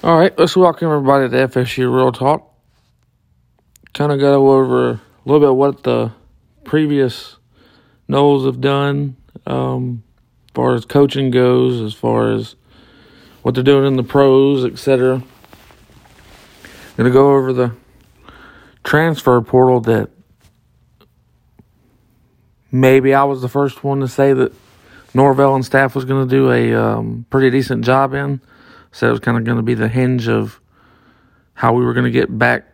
All 0.00 0.16
right, 0.16 0.32
let's 0.38 0.56
welcome 0.56 0.92
everybody 0.92 1.28
to 1.28 1.48
FSU 1.48 1.92
Real 1.92 2.12
Talk. 2.12 2.54
Kind 3.94 4.12
of 4.12 4.20
go 4.20 4.52
over 4.52 4.90
a 4.90 5.00
little 5.24 5.40
bit 5.40 5.56
what 5.56 5.82
the 5.82 6.12
previous 6.62 7.36
Noles 8.08 8.46
have 8.46 8.60
done 8.60 9.16
um, 9.44 10.04
as 10.46 10.52
far 10.54 10.74
as 10.74 10.84
coaching 10.84 11.32
goes, 11.32 11.80
as 11.80 11.94
far 11.94 12.30
as 12.30 12.54
what 13.42 13.56
they're 13.56 13.64
doing 13.64 13.88
in 13.88 13.96
the 13.96 14.04
pros, 14.04 14.64
etc. 14.64 15.20
Gonna 16.96 17.10
go 17.10 17.34
over 17.34 17.52
the 17.52 17.72
transfer 18.84 19.40
portal 19.40 19.80
that 19.80 20.10
maybe 22.70 23.14
I 23.14 23.24
was 23.24 23.42
the 23.42 23.48
first 23.48 23.82
one 23.82 23.98
to 23.98 24.06
say 24.06 24.32
that 24.32 24.52
Norvell 25.12 25.56
and 25.56 25.64
staff 25.64 25.96
was 25.96 26.04
going 26.04 26.28
to 26.28 26.30
do 26.30 26.52
a 26.52 26.72
um, 26.72 27.26
pretty 27.30 27.50
decent 27.50 27.84
job 27.84 28.14
in. 28.14 28.40
So 28.92 29.08
it 29.08 29.10
was 29.10 29.20
kind 29.20 29.36
of 29.36 29.44
going 29.44 29.56
to 29.56 29.62
be 29.62 29.74
the 29.74 29.88
hinge 29.88 30.28
of 30.28 30.60
how 31.54 31.72
we 31.72 31.84
were 31.84 31.92
going 31.92 32.04
to 32.04 32.10
get 32.10 32.36
back 32.38 32.64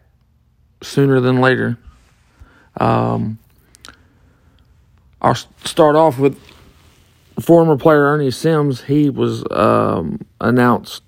sooner 0.82 1.20
than 1.20 1.40
later. 1.40 1.78
Um, 2.76 3.38
I'll 5.20 5.34
start 5.34 5.96
off 5.96 6.18
with 6.18 6.38
former 7.40 7.76
player 7.76 8.04
Ernie 8.04 8.30
Sims. 8.30 8.82
He 8.82 9.10
was 9.10 9.44
um, 9.50 10.20
announced 10.40 11.02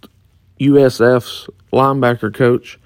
USF's 0.59 1.49
linebacker 1.73 2.33
coach. 2.33 2.79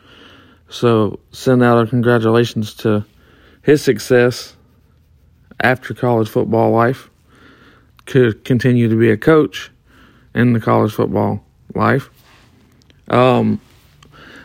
So 0.69 1.21
send 1.31 1.63
out 1.63 1.79
our 1.79 1.87
congratulations 1.87 2.75
to 2.75 3.05
his 3.63 3.83
success 3.83 4.57
after 5.61 5.95
college 5.95 6.29
football 6.29 6.71
life. 6.71 7.11
Could 8.07 8.45
continue 8.45 8.89
to 8.89 8.97
be 8.97 9.11
a 9.11 9.17
coach 9.17 9.71
in 10.35 10.53
the 10.53 10.61
college 10.61 10.93
football 10.93 11.45
life. 11.75 12.11
Um, 13.09 13.61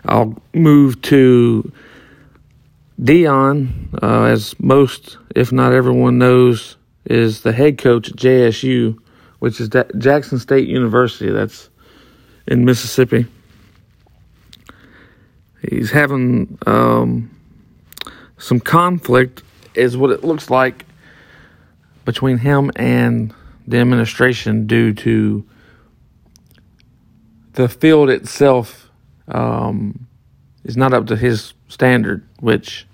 I'll 0.05 0.41
move 0.53 1.01
to 1.03 1.71
Dion, 3.01 3.89
uh, 4.01 4.23
as 4.23 4.57
most, 4.59 5.17
if 5.35 5.51
not 5.51 5.73
everyone, 5.73 6.17
knows, 6.17 6.77
is 7.05 7.41
the 7.41 7.51
head 7.51 7.77
coach 7.77 8.09
at 8.09 8.15
JSU, 8.15 8.97
which 9.39 9.59
is 9.59 9.69
Jackson 9.97 10.39
State 10.39 10.67
University. 10.67 11.29
That's 11.29 11.69
in 12.47 12.65
Mississippi. 12.65 13.25
He's 15.69 15.91
having 15.91 16.57
um, 16.65 17.35
some 18.37 18.59
conflict, 18.59 19.43
is 19.73 19.97
what 19.97 20.11
it 20.11 20.23
looks 20.23 20.49
like, 20.49 20.85
between 22.05 22.37
him 22.37 22.71
and 22.75 23.33
the 23.67 23.77
administration 23.77 24.67
due 24.67 24.93
to 24.93 25.43
the 27.55 27.69
field 27.69 28.09
itself 28.09 28.89
um, 29.29 30.07
is 30.63 30.77
not 30.77 30.93
up 30.93 31.07
to 31.07 31.15
his 31.15 31.53
standard, 31.69 32.25
which 32.39 32.85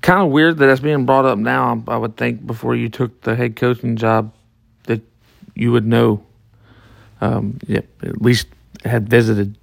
kind 0.00 0.22
of 0.22 0.30
weird 0.30 0.56
that 0.58 0.66
that's 0.66 0.80
being 0.80 1.04
brought 1.04 1.24
up 1.24 1.38
now. 1.38 1.82
I 1.88 1.96
would 1.96 2.16
think 2.16 2.46
before 2.46 2.74
you 2.74 2.88
took 2.88 3.20
the 3.22 3.34
head 3.34 3.56
coaching 3.56 3.96
job 3.96 4.32
that 4.84 5.02
you 5.54 5.72
would 5.72 5.84
know, 5.84 6.22
um, 7.20 7.58
yeah, 7.66 7.80
at 8.02 8.22
least 8.22 8.46
had 8.84 9.08
visited 9.08 9.56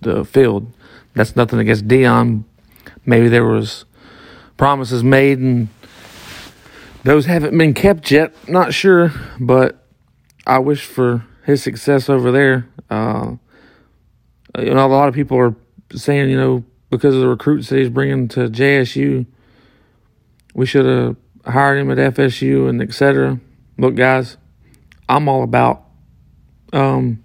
the 0.00 0.24
field. 0.24 0.72
That's 1.14 1.34
nothing 1.34 1.58
against 1.58 1.88
Dion. 1.88 2.44
Maybe 3.04 3.28
there 3.28 3.44
was 3.44 3.84
promises 4.56 5.02
made 5.02 5.38
and 5.38 5.68
those 7.02 7.26
haven't 7.26 7.56
been 7.58 7.74
kept 7.74 8.10
yet. 8.10 8.32
Not 8.48 8.72
sure, 8.72 9.12
but 9.40 9.84
I 10.46 10.58
wish 10.60 10.84
for 10.84 11.24
his 11.50 11.62
success 11.62 12.08
over 12.08 12.30
there. 12.32 12.68
Uh, 12.88 13.36
you 14.58 14.74
know, 14.74 14.86
a 14.86 14.88
lot 14.88 15.08
of 15.08 15.14
people 15.14 15.38
are 15.38 15.54
saying, 15.94 16.30
you 16.30 16.36
know, 16.36 16.64
because 16.90 17.14
of 17.14 17.20
the 17.20 17.28
recruits 17.28 17.68
that 17.68 17.78
he's 17.78 17.88
bringing 17.88 18.28
to 18.28 18.48
JSU, 18.48 19.26
we 20.54 20.66
should 20.66 20.86
have 20.86 21.16
hired 21.44 21.78
him 21.78 21.90
at 21.90 22.14
FSU 22.14 22.68
and 22.68 22.82
etc. 22.82 23.40
Look, 23.78 23.94
guys, 23.94 24.36
I'm 25.08 25.28
all 25.28 25.42
about 25.42 25.84
um, 26.72 27.22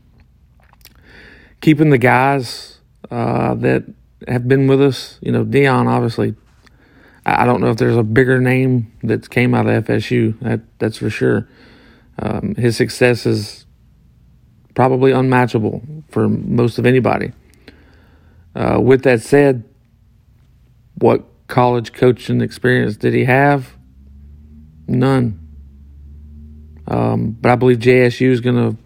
keeping 1.62 1.90
the 1.90 1.98
guys 1.98 2.80
uh, 3.10 3.56
that 3.56 3.86
have 4.28 4.48
been 4.48 4.68
with 4.68 4.82
us. 4.82 5.20
You 5.22 5.32
know, 5.32 5.44
Dion, 5.44 5.88
obviously. 5.88 6.36
I 7.28 7.46
don't 7.46 7.60
know 7.60 7.72
if 7.72 7.78
there's 7.78 7.98
a 7.98 8.04
bigger 8.04 8.40
name 8.40 8.94
that 9.02 9.32
came 9.32 9.56
out 9.56 9.66
of 9.66 9.86
FSU. 9.86 10.40
That 10.42 10.62
that's 10.78 11.00
for 11.00 11.10
sure. 11.10 11.48
Um, 12.20 12.54
his 12.56 12.78
success 12.78 13.26
is 13.26 13.65
probably 14.76 15.12
unmatchable 15.12 15.82
for 16.10 16.30
most 16.30 16.78
of 16.78 16.86
anybody. 16.86 17.32
Uh, 18.54 18.80
with 18.80 19.04
that 19.04 19.22
said, 19.22 19.64
what 20.96 21.26
college 21.48 21.94
coaching 21.94 22.42
experience 22.42 22.98
did 22.98 23.14
he 23.14 23.26
have? 23.26 23.76
None. 24.88 25.40
Um, 26.88 27.32
but 27.32 27.52
I 27.52 27.56
believe 27.56 27.80
JSU 27.80 28.30
is 28.30 28.42
going 28.42 28.56
to, 28.56 28.78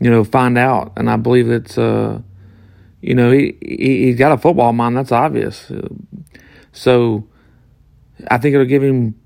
you 0.00 0.10
know, 0.10 0.22
find 0.22 0.58
out, 0.58 0.92
and 0.96 1.08
I 1.08 1.16
believe 1.16 1.50
it's, 1.50 1.78
uh, 1.78 2.20
you 3.00 3.14
know, 3.14 3.30
he, 3.30 3.56
he 3.62 4.04
he's 4.06 4.18
got 4.18 4.32
a 4.32 4.38
football 4.38 4.72
mind. 4.72 4.96
That's 4.96 5.12
obvious. 5.12 5.72
So, 6.72 7.26
I 8.30 8.38
think 8.38 8.54
it'll 8.54 8.66
give 8.66 8.82
him 8.82 9.18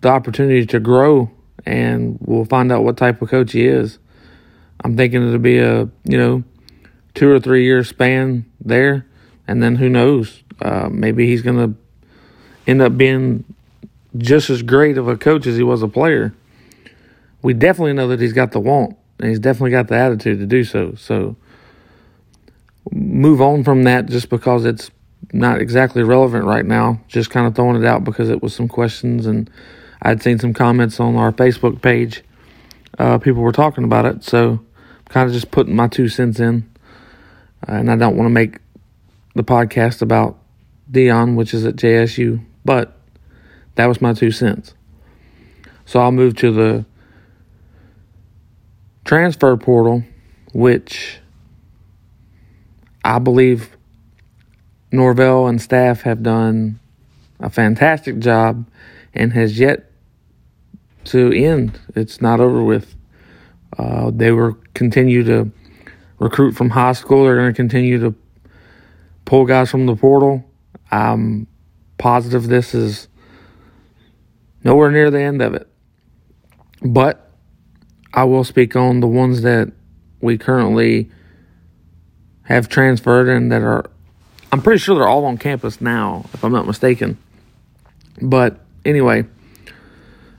the 0.00 0.08
opportunity 0.08 0.66
to 0.66 0.80
grow, 0.80 1.30
and 1.64 2.18
we'll 2.20 2.44
find 2.44 2.70
out 2.70 2.84
what 2.84 2.96
type 2.96 3.22
of 3.22 3.30
coach 3.30 3.52
he 3.52 3.66
is. 3.66 3.98
I'm 4.82 4.96
thinking 4.96 5.26
it'll 5.26 5.38
be 5.38 5.58
a 5.58 5.88
you 6.04 6.18
know 6.18 6.44
two 7.14 7.30
or 7.30 7.40
three 7.40 7.64
year 7.64 7.84
span 7.84 8.44
there, 8.60 9.06
and 9.46 9.62
then 9.62 9.76
who 9.76 9.88
knows? 9.88 10.42
Uh, 10.60 10.88
maybe 10.90 11.26
he's 11.26 11.42
gonna 11.42 11.74
end 12.66 12.82
up 12.82 12.96
being 12.96 13.44
just 14.16 14.50
as 14.50 14.62
great 14.62 14.98
of 14.98 15.08
a 15.08 15.16
coach 15.16 15.46
as 15.46 15.56
he 15.56 15.62
was 15.62 15.82
a 15.82 15.88
player. 15.88 16.34
We 17.42 17.54
definitely 17.54 17.94
know 17.94 18.08
that 18.08 18.20
he's 18.20 18.32
got 18.32 18.52
the 18.52 18.60
want, 18.60 18.96
and 19.18 19.28
he's 19.28 19.38
definitely 19.38 19.70
got 19.70 19.88
the 19.88 19.96
attitude 19.96 20.38
to 20.40 20.46
do 20.46 20.64
so. 20.64 20.94
So 20.94 21.36
move 22.92 23.40
on 23.40 23.64
from 23.64 23.84
that 23.84 24.06
just 24.06 24.28
because 24.28 24.64
it's 24.64 24.90
not 25.32 25.60
exactly 25.60 26.02
relevant 26.02 26.44
right 26.44 26.64
now. 26.64 27.00
Just 27.08 27.30
kind 27.30 27.46
of 27.46 27.54
throwing 27.54 27.80
it 27.80 27.86
out 27.86 28.04
because 28.04 28.28
it 28.28 28.42
was 28.42 28.54
some 28.54 28.68
questions 28.68 29.26
and 29.26 29.50
I'd 30.02 30.22
seen 30.22 30.38
some 30.38 30.54
comments 30.54 30.98
on 30.98 31.16
our 31.16 31.32
Facebook 31.32 31.82
page. 31.82 32.22
Uh, 32.98 33.18
people 33.18 33.42
were 33.42 33.52
talking 33.52 33.84
about 33.84 34.06
it, 34.06 34.24
so 34.24 34.60
kind 35.10 35.28
of 35.28 35.34
just 35.34 35.50
putting 35.50 35.76
my 35.76 35.88
two 35.88 36.08
cents 36.08 36.40
in. 36.40 36.68
Uh, 37.68 37.72
and 37.72 37.90
I 37.90 37.96
don't 37.96 38.16
want 38.16 38.26
to 38.26 38.32
make 38.32 38.58
the 39.34 39.44
podcast 39.44 40.00
about 40.00 40.38
Dion, 40.90 41.36
which 41.36 41.52
is 41.52 41.66
at 41.66 41.76
JSU, 41.76 42.42
but 42.64 42.96
that 43.74 43.86
was 43.86 44.00
my 44.00 44.14
two 44.14 44.30
cents. 44.30 44.74
So 45.84 46.00
I'll 46.00 46.12
move 46.12 46.36
to 46.36 46.52
the 46.52 46.86
transfer 49.04 49.56
portal, 49.56 50.04
which 50.52 51.18
I 53.04 53.18
believe 53.18 53.76
Norvell 54.92 55.46
and 55.46 55.60
staff 55.60 56.02
have 56.02 56.22
done 56.22 56.78
a 57.40 57.50
fantastic 57.50 58.18
job 58.18 58.68
and 59.14 59.32
has 59.32 59.58
yet 59.58 59.90
to 61.04 61.32
end. 61.32 61.78
It's 61.96 62.20
not 62.20 62.40
over 62.40 62.62
with. 62.62 62.94
Uh, 63.78 64.10
they 64.12 64.32
will 64.32 64.58
continue 64.74 65.24
to 65.24 65.50
recruit 66.18 66.52
from 66.52 66.70
high 66.70 66.92
school. 66.92 67.24
They're 67.24 67.36
going 67.36 67.52
to 67.52 67.56
continue 67.56 67.98
to 68.00 68.14
pull 69.24 69.46
guys 69.46 69.70
from 69.70 69.86
the 69.86 69.96
portal. 69.96 70.44
I'm 70.90 71.46
positive 71.98 72.46
this 72.46 72.74
is 72.74 73.08
nowhere 74.64 74.90
near 74.90 75.10
the 75.10 75.20
end 75.20 75.42
of 75.42 75.54
it. 75.54 75.68
But 76.82 77.30
I 78.12 78.24
will 78.24 78.44
speak 78.44 78.74
on 78.74 79.00
the 79.00 79.06
ones 79.06 79.42
that 79.42 79.72
we 80.20 80.38
currently 80.38 81.10
have 82.42 82.68
transferred 82.68 83.28
and 83.28 83.52
that 83.52 83.62
are, 83.62 83.88
I'm 84.50 84.60
pretty 84.62 84.78
sure 84.78 84.96
they're 84.96 85.08
all 85.08 85.24
on 85.24 85.38
campus 85.38 85.80
now, 85.80 86.24
if 86.34 86.44
I'm 86.44 86.52
not 86.52 86.66
mistaken. 86.66 87.18
But 88.20 88.60
anyway, 88.84 89.26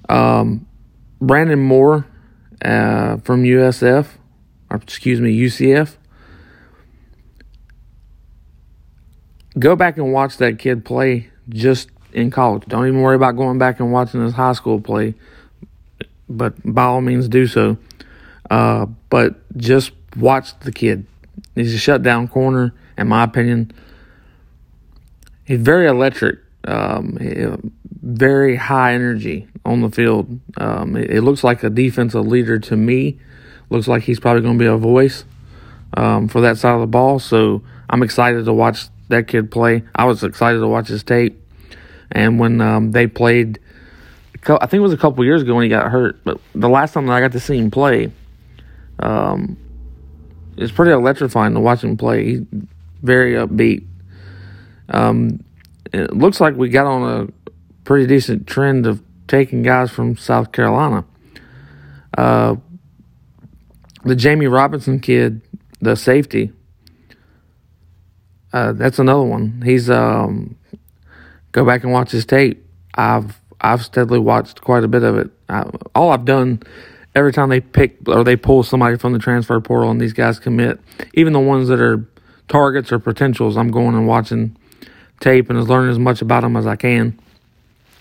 um, 0.10 0.68
Brandon 1.22 1.60
Moore 1.60 2.06
uh, 2.64 3.18
from 3.18 3.44
USF, 3.44 4.08
or 4.72 4.78
excuse 4.78 5.20
me, 5.20 5.38
UCF. 5.38 5.98
Go 9.60 9.76
back 9.76 9.98
and 9.98 10.14
watch 10.14 10.38
that 10.38 10.60
kid 10.60 10.86
play 10.86 11.30
just 11.50 11.90
in 12.14 12.32
college. 12.32 12.64
Don't 12.68 12.88
even 12.88 13.02
worry 13.02 13.18
about 13.18 13.36
going 13.36 13.58
back 13.58 13.82
and 13.82 13.92
watching 13.92 14.24
his 14.24 14.34
high 14.34 14.54
school 14.54 14.80
play, 14.80 15.14
but 16.30 16.54
by 16.64 16.84
all 16.84 17.02
means 17.02 17.28
do 17.28 17.48
so. 17.48 17.78
Uh, 18.50 18.86
but 19.10 19.36
just 19.58 19.92
watch 20.16 20.58
the 20.60 20.72
kid. 20.72 21.06
He's 21.54 21.76
a 21.76 21.78
shutdown 21.78 22.30
corner, 22.30 22.74
in 22.98 23.08
my 23.08 23.24
opinion. 23.24 23.74
He's 25.44 25.60
very 25.60 25.88
electric, 25.88 26.40
um, 26.64 27.72
very 28.02 28.56
high 28.56 28.94
energy 28.94 29.48
on 29.66 29.82
the 29.82 29.90
field. 29.90 30.40
Um, 30.58 30.96
it, 30.96 31.12
it, 31.12 31.22
looks 31.22 31.44
like 31.44 31.62
a 31.64 31.70
defensive 31.70 32.26
leader 32.26 32.58
to 32.60 32.78
me. 32.78 33.20
Looks 33.72 33.88
like 33.88 34.04
he's 34.04 34.20
probably 34.20 34.42
going 34.42 34.60
to 34.60 34.64
be 34.64 34.68
a 34.68 34.76
voice 34.76 35.24
um, 35.96 36.28
for 36.28 36.42
that 36.42 36.58
side 36.58 36.76
of 36.76 36.82
the 36.82 36.88
ball. 36.88 37.20
So 37.20 37.64
I'm 37.90 38.04
excited 38.04 38.44
to 38.44 38.54
watch 38.54 38.88
that 39.08 39.30
kid 39.30 39.50
play. 39.50 39.84
I 39.96 40.04
was 40.04 40.24
excited 40.26 40.60
to 40.60 40.68
watch 40.68 40.90
his 40.90 41.04
tape. 41.04 41.42
And 42.12 42.38
when 42.38 42.60
um, 42.60 42.92
they 42.92 43.08
played, 43.08 43.60
I 44.46 44.66
think 44.66 44.74
it 44.74 44.80
was 44.82 44.92
a 44.92 44.98
couple 44.98 45.24
years 45.24 45.42
ago 45.42 45.56
when 45.56 45.64
he 45.64 45.70
got 45.70 45.90
hurt, 45.90 46.22
but 46.26 46.42
the 46.54 46.68
last 46.68 46.94
time 46.94 47.08
that 47.08 47.14
I 47.14 47.22
got 47.22 47.32
to 47.32 47.40
see 47.40 47.58
him 47.58 47.72
play, 47.72 48.12
um, 49.00 49.58
it's 50.58 50.74
pretty 50.74 50.92
electrifying 50.92 51.54
to 51.54 51.62
watch 51.62 51.82
him 51.82 51.96
play. 51.96 52.26
He's 52.26 52.42
very 53.02 53.34
upbeat. 53.36 53.88
Um, 54.90 55.46
it 55.94 56.14
looks 56.14 56.42
like 56.42 56.56
we 56.56 56.68
got 56.68 56.88
on 56.88 57.04
a 57.10 57.54
pretty 57.86 58.06
decent 58.06 58.48
trend 58.48 58.86
of 58.86 59.02
taking 59.28 59.64
guys 59.64 59.92
from 59.92 60.18
South 60.18 60.52
Carolina. 60.52 61.06
Uh, 62.18 62.56
the 64.04 64.16
Jammie 64.16 64.52
Robinson 64.52 65.00
kid, 65.00 65.42
the 65.80 65.96
safety, 65.96 66.52
uh, 68.54 68.74
that's 68.74 69.00
another 69.00 69.24
one. 69.24 69.62
He's 69.64 69.90
um, 69.90 70.56
go 71.52 71.66
back 71.66 71.84
and 71.84 71.92
watch 71.92 72.12
his 72.12 72.26
tape. 72.26 72.66
I've 72.96 73.40
I've 73.62 73.84
steadily 73.84 74.20
watched 74.20 74.62
quite 74.62 74.84
a 74.84 74.88
bit 74.88 75.04
of 75.04 75.18
it. 75.18 75.32
I, 75.48 75.70
all 75.96 76.12
I've 76.12 76.26
done 76.26 76.62
every 77.16 77.32
time 77.32 77.50
they 77.50 77.62
pick 77.62 77.98
or 78.08 78.24
they 78.24 78.36
pull 78.36 78.64
somebody 78.64 78.98
from 78.98 79.14
the 79.14 79.20
transfer 79.20 79.60
portal 79.62 79.92
and 79.92 80.02
these 80.02 80.14
guys 80.14 80.40
commit, 80.40 80.80
even 81.14 81.34
the 81.34 81.40
ones 81.40 81.68
that 81.68 81.80
are 81.80 82.06
targets 82.48 82.92
or 82.92 83.00
potentials, 83.00 83.58
I'm 83.58 83.72
going 83.72 83.96
and 83.96 84.08
watching 84.08 84.58
tape 85.20 85.50
and 85.50 85.58
is 85.58 85.70
learning 85.70 85.92
as 85.92 86.00
much 86.00 86.22
about 86.22 86.42
them 86.42 86.56
as 86.56 86.66
I 86.66 86.76
can 86.76 87.20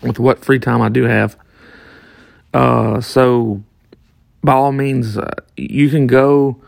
with 0.02 0.19
what 0.19 0.44
free 0.44 0.58
time 0.58 0.81
I 0.81 0.88
do 0.88 1.05
have. 1.05 1.37
Uh, 2.52 3.00
so 3.00 3.62
by 4.42 4.52
all 4.52 4.72
means, 4.72 5.19
uh, 5.19 5.28
you 5.56 5.90
can 5.90 6.06
go 6.06 6.60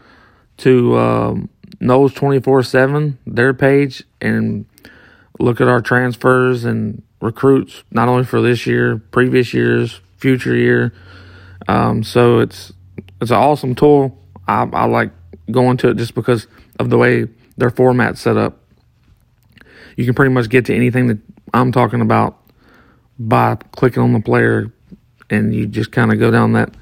to 0.58 0.96
um, 0.96 1.48
Noles 1.80 2.14
24 2.14 2.62
7, 2.62 3.19
their 3.26 3.54
page, 3.54 4.04
and 4.20 4.66
look 5.38 5.60
at 5.60 5.69
our 5.69 5.80
transfers 5.80 6.64
and 6.64 7.02
recruits, 7.20 7.82
not 7.90 8.08
only 8.08 8.24
for 8.24 8.40
this 8.40 8.66
year, 8.66 8.98
previous 9.10 9.54
years, 9.54 10.00
future 10.16 10.54
year. 10.54 10.92
Um, 11.69 12.02
so 12.02 12.40
it's 12.40 12.72
it's 13.20 13.30
an 13.30 13.36
awesome 13.36 13.74
tool. 13.74 14.19
I, 14.46 14.69
I 14.72 14.84
like 14.84 15.12
going 15.50 15.76
to 15.78 15.88
it 15.88 15.96
just 15.96 16.14
because 16.14 16.46
of 16.78 16.90
the 16.90 16.98
way 16.98 17.26
their 17.56 17.70
format's 17.70 18.20
set 18.20 18.36
up. 18.36 18.58
You 19.96 20.04
can 20.04 20.14
pretty 20.14 20.32
much 20.32 20.48
get 20.48 20.66
to 20.66 20.74
anything 20.74 21.06
that 21.08 21.19
I'm 21.54 21.70
talking 21.72 22.00
about 22.00 22.38
by 23.19 23.56
clicking 23.72 24.02
on 24.02 24.12
the 24.12 24.20
player, 24.20 24.72
and 25.30 25.54
you 25.54 25.66
just 25.66 25.92
kind 25.92 26.12
of 26.12 26.19
go 26.19 26.30
down 26.30 26.52
that 26.52 26.74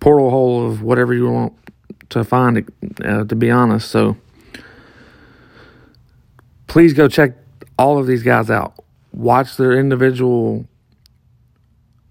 portal 0.00 0.30
hole 0.30 0.66
of 0.66 0.82
whatever 0.82 1.14
you 1.14 1.30
want 1.30 1.52
to 2.10 2.24
find 2.24 2.70
uh, 3.04 3.24
to 3.24 3.34
be 3.34 3.50
honest. 3.50 3.90
So 3.90 4.16
please 6.66 6.92
go 6.92 7.08
check 7.08 7.32
all 7.78 7.98
of 7.98 8.06
these 8.06 8.22
guys 8.22 8.50
out. 8.50 8.74
Watch 9.12 9.56
their 9.56 9.72
individual 9.72 10.66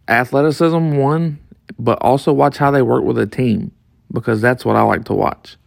athleticism, 0.08 0.96
one, 0.98 1.40
but 1.78 1.98
also 2.02 2.34
watch 2.34 2.58
how 2.58 2.72
they 2.72 2.82
work 2.82 3.04
with 3.04 3.18
a 3.18 3.28
team 3.28 3.72
because 4.12 4.42
that's 4.42 4.66
what 4.66 4.76
I 4.76 4.82
like 4.82 5.06
to 5.06 5.14
watch. 5.14 5.58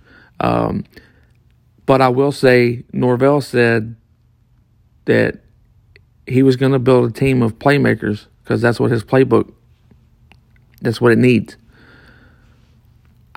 Um, 0.41 0.85
but 1.87 2.01
I 2.01 2.09
will 2.09 2.33
say, 2.33 2.85
Norvell 2.93 3.41
said 3.41 3.97
that 5.05 5.41
he 6.27 6.43
was 6.43 6.57
going 6.57 6.73
to 6.73 6.79
build 6.79 7.11
a 7.11 7.13
team 7.13 7.43
of 7.43 7.59
playmakers 7.59 8.27
because 8.43 8.61
that's 8.63 8.79
what 8.79 8.91
his 8.91 9.05
playbook, 9.05 9.53
that's 10.81 11.01
what 11.01 11.13
it 11.13 11.19
needs. 11.19 11.57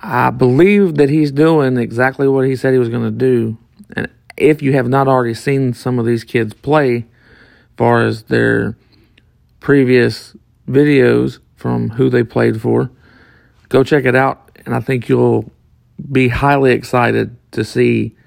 I 0.06 0.32
believe 0.32 0.96
that 0.96 1.10
he's 1.10 1.32
doing 1.32 1.78
exactly 1.78 2.28
what 2.28 2.46
he 2.46 2.58
said 2.58 2.74
he 2.74 2.80
was 2.80 2.90
going 2.90 3.06
to 3.06 3.12
do. 3.12 3.58
And 3.96 4.10
if 4.36 4.62
you 4.62 4.74
have 4.74 4.90
not 4.90 5.08
already 5.08 5.34
seen 5.34 5.74
some 5.74 5.98
of 5.98 6.06
these 6.06 6.26
kids 6.26 6.54
play, 6.54 7.06
far 7.78 8.04
as 8.04 8.24
their 8.24 8.78
previous 9.62 10.36
videos 10.68 11.40
from 11.56 11.92
who 11.92 12.10
they 12.10 12.22
played 12.22 12.62
for, 12.62 12.92
go 13.70 13.82
check 13.82 14.04
it 14.04 14.14
out. 14.14 14.52
And 14.66 14.76
I 14.76 14.82
think 14.82 15.08
you'll 15.08 15.50
be 16.12 16.28
highly 16.28 16.74
excited 16.74 17.38
to 17.52 17.64
see 17.64 18.18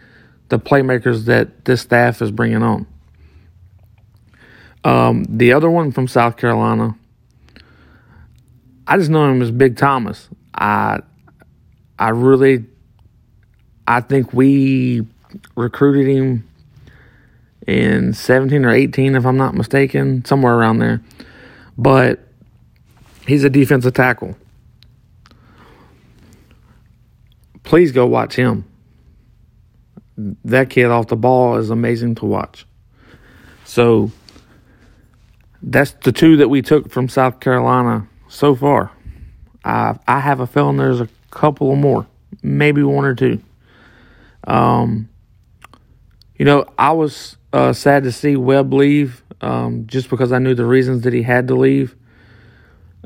the 0.49 0.59
playmakers 0.59 1.27
that 1.27 1.67
this 1.67 1.83
staff 1.83 2.23
is 2.23 2.31
bringing 2.31 2.63
on. 2.63 2.87
Um, 4.83 5.25
the 5.29 5.53
other 5.53 5.69
one 5.69 5.93
from 5.93 6.09
South 6.09 6.39
Carolina, 6.39 6.97
I 8.87 8.97
just 8.97 9.11
know 9.11 9.31
him 9.31 9.43
as 9.43 9.51
Big 9.51 9.77
Thomas. 9.77 10.31
I 10.55 11.01
I 11.99 12.11
really, 12.11 12.65
I 13.87 14.01
think 14.01 14.33
we 14.33 15.07
recruited 15.55 16.07
him 16.07 16.49
in 17.67 18.13
17 18.13 18.65
or 18.65 18.71
18, 18.71 19.17
if 19.17 19.27
I'm 19.27 19.37
not 19.37 19.55
mistaken, 19.55 20.25
somewhere 20.25 20.55
around 20.55 20.79
there. 20.79 21.03
But 21.77 22.21
he's 23.27 23.45
a 23.45 23.51
defensive 23.51 23.95
tackle. 23.95 24.37
Please 27.65 27.93
go 27.93 28.07
watch 28.07 28.37
him. 28.37 28.65
That 30.17 30.71
kid 30.71 30.87
off 30.87 31.09
the 31.09 31.17
ball 31.17 31.57
is 31.57 31.71
amazing 31.71 32.15
to 32.17 32.27
watch. 32.27 32.67
So 33.65 34.13
that's 35.63 35.93
the 36.05 36.13
two 36.13 36.37
that 36.39 36.49
we 36.49 36.63
took 36.63 36.91
from 36.91 37.09
South 37.09 37.41
Carolina 37.41 38.09
so 38.29 38.55
far. 38.55 38.93
I 39.65 39.99
I 40.07 40.21
have 40.21 40.41
a 40.41 40.47
feeling 40.47 40.77
there's 40.77 41.01
a 41.01 41.09
couple 41.37 41.77
more, 41.77 42.07
maybe 42.43 42.83
one 42.83 43.05
or 43.05 43.15
two. 43.15 43.41
Um, 44.47 45.11
you 46.37 46.47
know, 46.47 46.65
I 46.79 46.93
was 46.93 47.37
uh, 47.53 47.75
sad 47.75 48.05
to 48.05 48.13
see 48.13 48.37
Webb 48.37 48.73
leave 48.73 49.23
um, 49.43 49.87
just 49.87 50.09
because 50.09 50.33
I 50.33 50.39
knew 50.39 50.55
the 50.55 50.65
reasons 50.65 51.03
that 51.03 51.13
he 51.13 51.23
had 51.23 51.49
to 51.49 51.55
leave. 51.55 51.95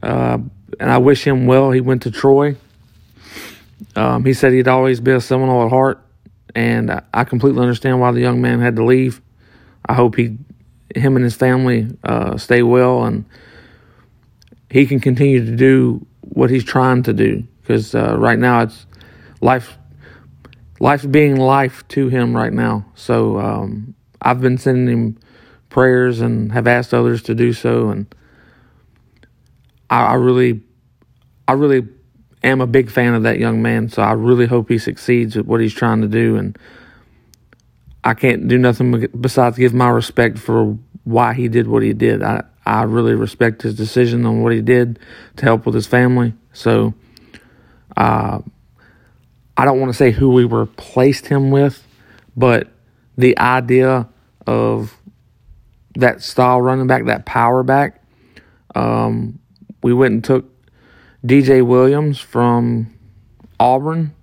Uh, 0.00 0.38
and 0.78 0.90
I 0.90 0.98
wish 0.98 1.26
him 1.26 1.46
well. 1.46 1.72
He 1.72 1.80
went 1.80 2.02
to 2.02 2.10
Troy. 2.12 2.56
Um, 3.96 4.24
he 4.24 4.32
said 4.32 4.52
he'd 4.52 4.68
always 4.68 5.00
be 5.00 5.10
a 5.10 5.20
Seminole 5.20 5.64
at 5.64 5.70
heart, 5.70 6.00
and 6.54 7.02
I 7.12 7.24
completely 7.24 7.62
understand 7.62 8.00
why 8.00 8.12
the 8.12 8.20
young 8.20 8.40
man 8.40 8.60
had 8.60 8.76
to 8.76 8.84
leave. 8.84 9.20
I 9.84 9.94
hope 9.94 10.14
he, 10.14 10.36
him 10.94 11.16
and 11.16 11.24
his 11.24 11.34
family, 11.34 11.88
uh, 12.04 12.36
stay 12.36 12.62
well 12.62 13.04
and 13.04 13.24
he 14.70 14.86
can 14.86 15.00
continue 15.00 15.44
to 15.44 15.56
do 15.56 16.06
what 16.20 16.48
he's 16.48 16.62
trying 16.62 17.02
to 17.02 17.12
do 17.12 17.44
because 17.70 17.94
uh, 17.94 18.18
right 18.18 18.38
now 18.38 18.62
it's 18.62 18.84
life 19.40 19.78
life's 20.80 21.06
being 21.06 21.36
life 21.36 21.86
to 21.86 22.08
him 22.08 22.34
right 22.34 22.52
now. 22.52 22.84
So 22.96 23.38
um, 23.38 23.94
I've 24.20 24.40
been 24.40 24.58
sending 24.58 24.92
him 24.92 25.18
prayers 25.68 26.20
and 26.20 26.50
have 26.50 26.66
asked 26.66 26.92
others 26.92 27.22
to 27.24 27.34
do 27.34 27.52
so, 27.52 27.90
and 27.90 28.12
I, 29.88 30.06
I 30.06 30.14
really, 30.14 30.62
I 31.46 31.52
really 31.52 31.86
am 32.42 32.60
a 32.60 32.66
big 32.66 32.90
fan 32.90 33.14
of 33.14 33.22
that 33.22 33.38
young 33.38 33.62
man. 33.62 33.88
So 33.88 34.02
I 34.02 34.12
really 34.12 34.46
hope 34.46 34.68
he 34.68 34.78
succeeds 34.78 35.36
at 35.36 35.46
what 35.46 35.60
he's 35.60 35.74
trying 35.74 36.00
to 36.00 36.08
do, 36.08 36.34
and 36.34 36.58
I 38.02 38.14
can't 38.14 38.48
do 38.48 38.58
nothing 38.58 39.06
besides 39.20 39.58
give 39.58 39.74
my 39.74 39.90
respect 39.90 40.40
for 40.40 40.76
why 41.04 41.34
he 41.34 41.46
did 41.46 41.68
what 41.68 41.84
he 41.84 41.92
did. 41.92 42.24
I 42.24 42.42
I 42.66 42.82
really 42.82 43.14
respect 43.14 43.62
his 43.62 43.76
decision 43.76 44.26
on 44.26 44.42
what 44.42 44.52
he 44.52 44.60
did 44.60 44.98
to 45.36 45.44
help 45.44 45.66
with 45.66 45.76
his 45.76 45.86
family. 45.86 46.34
So 46.52 46.94
uh, 47.96 48.40
I 49.56 49.64
don't 49.64 49.80
want 49.80 49.90
to 49.90 49.96
say 49.96 50.10
who 50.10 50.30
we 50.30 50.44
replaced 50.44 51.26
him 51.26 51.50
with, 51.50 51.86
but 52.36 52.68
the 53.16 53.38
idea 53.38 54.08
of 54.46 54.96
that 55.96 56.22
style 56.22 56.60
running 56.60 56.86
back, 56.86 57.04
that 57.06 57.26
power 57.26 57.62
back, 57.62 58.02
um, 58.74 59.38
we 59.82 59.92
went 59.92 60.14
and 60.14 60.24
took 60.24 60.46
DJ 61.24 61.64
Williams 61.64 62.18
from 62.18 62.92
Auburn. 63.58 64.14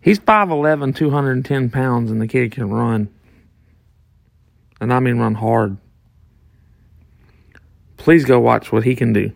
He's 0.00 0.18
5'11, 0.18 0.94
210 0.94 1.70
pounds, 1.70 2.10
and 2.10 2.20
the 2.20 2.28
kid 2.28 2.52
can 2.52 2.70
run. 2.70 3.08
And 4.80 4.92
I 4.92 5.00
mean 5.00 5.18
run 5.18 5.34
hard. 5.34 5.76
Please 7.96 8.24
go 8.24 8.40
watch 8.40 8.72
what 8.72 8.84
he 8.84 8.96
can 8.96 9.12
do. 9.12 9.32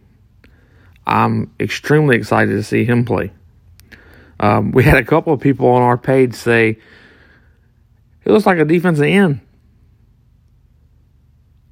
I'm 1.06 1.52
extremely 1.60 2.16
excited 2.16 2.52
to 2.52 2.62
see 2.62 2.84
him 2.84 3.04
play. 3.04 3.32
Um, 4.40 4.72
we 4.72 4.82
had 4.82 4.96
a 4.96 5.04
couple 5.04 5.32
of 5.32 5.40
people 5.40 5.68
on 5.68 5.82
our 5.82 5.96
page 5.96 6.34
say 6.34 6.78
he 8.24 8.30
looks 8.30 8.46
like 8.46 8.58
a 8.58 8.64
defensive 8.64 9.04
end. 9.04 9.40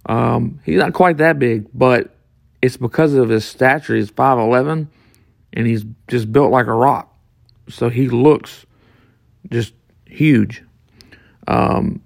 Um, 0.06 0.60
he's 0.64 0.78
not 0.78 0.92
quite 0.92 1.16
that 1.18 1.38
big, 1.38 1.66
but 1.74 2.14
it's 2.62 2.76
because 2.76 3.14
of 3.14 3.28
his 3.28 3.44
stature. 3.44 3.96
He's 3.96 4.10
5'11 4.10 4.86
and 5.52 5.66
he's 5.66 5.84
just 6.08 6.32
built 6.32 6.50
like 6.50 6.66
a 6.66 6.72
rock. 6.72 7.14
So 7.68 7.88
he 7.88 8.08
looks 8.08 8.66
just 9.50 9.74
huge. 10.06 10.62
Um, 11.48 12.02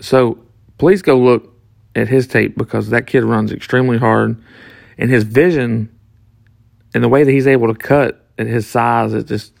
so 0.00 0.38
please 0.78 1.02
go 1.02 1.18
look 1.18 1.56
at 1.94 2.08
his 2.08 2.26
tape 2.26 2.56
because 2.56 2.90
that 2.90 3.06
kid 3.06 3.24
runs 3.24 3.52
extremely 3.52 3.98
hard 3.98 4.42
and 4.98 5.10
his 5.10 5.24
vision 5.24 5.88
and 6.94 7.02
the 7.02 7.08
way 7.08 7.24
that 7.24 7.30
he's 7.30 7.46
able 7.46 7.68
to 7.68 7.74
cut 7.74 8.24
at 8.38 8.46
his 8.46 8.66
size, 8.66 9.12
it 9.14 9.26
just 9.26 9.52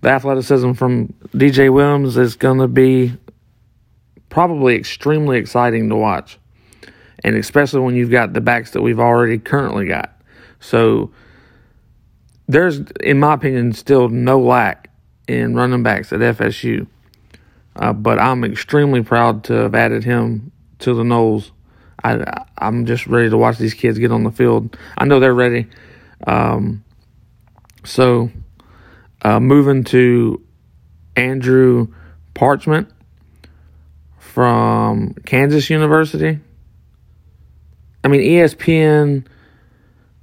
the 0.00 0.08
athleticism 0.08 0.72
from 0.72 1.08
DJ 1.34 1.72
Williams 1.72 2.16
is 2.16 2.36
going 2.36 2.58
to 2.58 2.68
be 2.68 3.12
probably 4.28 4.76
extremely 4.76 5.38
exciting 5.38 5.88
to 5.88 5.96
watch. 5.96 6.38
And 7.22 7.36
especially 7.36 7.80
when 7.80 7.96
you've 7.96 8.10
got 8.10 8.32
the 8.32 8.40
backs 8.40 8.70
that 8.70 8.80
we've 8.80 9.00
already 9.00 9.38
currently 9.38 9.86
got. 9.86 10.18
So 10.60 11.10
there's, 12.48 12.80
in 13.02 13.20
my 13.20 13.34
opinion, 13.34 13.72
still 13.72 14.08
no 14.08 14.40
lack 14.40 14.90
in 15.28 15.54
running 15.54 15.82
backs 15.82 16.12
at 16.12 16.20
FSU. 16.20 16.86
Uh, 17.76 17.92
but 17.92 18.18
I'm 18.18 18.42
extremely 18.44 19.02
proud 19.02 19.44
to 19.44 19.52
have 19.54 19.74
added 19.74 20.04
him 20.04 20.50
to 20.80 20.94
the 20.94 21.02
Noles. 21.02 21.50
I, 22.02 22.44
I'm 22.56 22.86
just 22.86 23.06
ready 23.06 23.28
to 23.28 23.36
watch 23.36 23.58
these 23.58 23.74
kids 23.74 23.98
get 23.98 24.10
on 24.10 24.24
the 24.24 24.30
field. 24.30 24.76
I 24.96 25.04
know 25.04 25.20
they're 25.20 25.34
ready. 25.34 25.66
Um, 26.26 26.84
so, 27.84 28.30
uh, 29.22 29.40
moving 29.40 29.84
to 29.84 30.42
Andrew 31.16 31.88
Parchment 32.34 32.88
from 34.18 35.14
Kansas 35.26 35.68
University. 35.70 36.38
I 38.02 38.08
mean, 38.08 38.20
ESPN, 38.22 39.26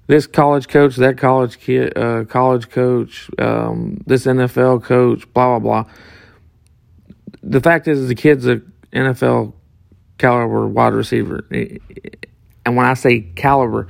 this 0.08 0.26
college 0.26 0.68
coach, 0.68 0.96
that 0.96 1.18
college 1.18 1.60
kid, 1.60 1.96
uh, 1.98 2.24
college 2.26 2.70
coach, 2.70 3.30
um, 3.38 4.02
this 4.08 4.26
NFL 4.26 4.84
coach, 4.84 5.32
blah 5.34 5.60
blah 5.60 5.84
blah. 5.84 5.92
The 7.44 7.62
fact 7.62 7.88
is, 7.88 8.08
the 8.08 8.16
kid's 8.16 8.48
a 8.48 8.62
NFL 8.94 9.54
caliber 10.18 10.68
wide 10.68 10.94
receiver, 10.94 11.46
and 11.52 12.76
when 12.76 12.86
I 12.86 12.94
say 12.96 13.22
caliber, 13.22 13.88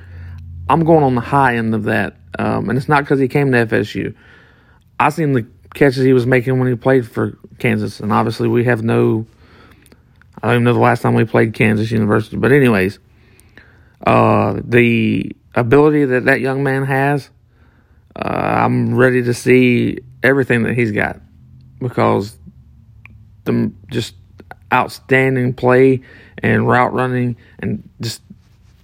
I'm 0.70 0.84
going 0.84 1.04
on 1.04 1.16
the 1.16 1.22
high 1.22 1.56
end 1.56 1.74
of 1.74 1.84
that. 1.84 2.16
Um, 2.38 2.70
and 2.70 2.78
it's 2.78 2.90
not 2.90 3.04
because 3.04 3.20
he 3.20 3.28
came 3.28 3.52
to 3.52 3.66
FSU. 3.66 4.16
I 5.00 5.10
seen 5.10 5.34
the 5.34 5.46
catches 5.74 6.04
he 6.04 6.14
was 6.14 6.26
making 6.26 6.60
when 6.60 6.68
he 6.68 6.76
played 6.76 7.08
for 7.08 7.38
Kansas, 7.60 8.00
and 8.00 8.12
obviously 8.12 8.48
we 8.48 8.66
have 8.66 8.84
no. 8.84 9.26
I 10.42 10.48
don't 10.48 10.56
even 10.56 10.64
know 10.66 10.74
the 10.74 10.80
last 10.80 11.02
time 11.02 11.16
we 11.16 11.26
played 11.26 11.54
Kansas 11.54 11.90
University, 11.90 12.38
but 12.38 12.52
anyways, 12.52 13.00
uh, 14.06 14.60
the 14.64 15.36
ability 15.56 16.06
that 16.06 16.26
that 16.26 16.42
young 16.42 16.64
man 16.64 16.86
has, 16.86 17.30
uh, 18.16 18.28
I'm 18.28 18.96
ready 18.96 19.24
to 19.24 19.34
see 19.34 20.00
everything 20.22 20.64
that 20.64 20.76
he's 20.76 20.92
got 20.92 21.20
because 21.80 22.38
the 23.46 23.72
just 23.90 24.16
outstanding 24.72 25.54
play 25.54 26.02
and 26.40 26.68
route 26.68 26.94
running 26.94 27.38
and 27.60 27.90
just 28.02 28.22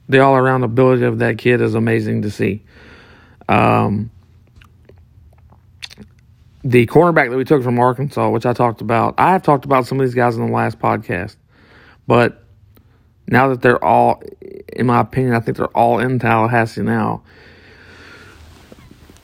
the 0.10 0.20
all 0.20 0.36
around 0.36 0.64
ability 0.64 1.06
of 1.06 1.20
that 1.20 1.38
kid 1.38 1.62
is 1.62 1.76
amazing 1.76 2.24
to 2.24 2.32
see. 2.32 2.64
Um, 3.48 4.12
the 6.64 6.86
cornerback 6.88 7.30
that 7.30 7.38
we 7.38 7.44
took 7.44 7.64
from 7.64 7.80
Arkansas, 7.80 8.30
which 8.30 8.46
I 8.46 8.54
talked 8.54 8.82
about, 8.82 9.16
I 9.18 9.32
have 9.32 9.44
talked 9.44 9.66
about 9.66 9.86
some 9.86 10.00
of 10.00 10.06
these 10.06 10.16
guys 10.16 10.38
in 10.38 10.46
the 10.46 10.52
last 10.52 10.80
podcast, 10.80 11.36
but 12.08 12.44
now 13.28 13.50
that 13.50 13.62
they're 13.62 13.84
all, 13.84 14.22
in 14.74 14.86
my 14.86 15.02
opinion, 15.02 15.34
I 15.34 15.40
think 15.40 15.58
they're 15.58 15.68
all 15.68 16.00
in 16.00 16.20
Tallahassee 16.20 16.82
now. 16.82 17.24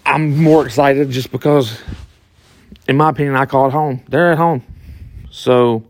I'm 0.05 0.41
more 0.41 0.65
excited 0.65 1.09
just 1.11 1.31
because, 1.31 1.79
in 2.87 2.97
my 2.97 3.09
opinion, 3.09 3.35
I 3.35 3.45
call 3.45 3.67
it 3.67 3.71
home. 3.71 4.01
They're 4.07 4.31
at 4.31 4.37
home. 4.37 4.63
So, 5.29 5.85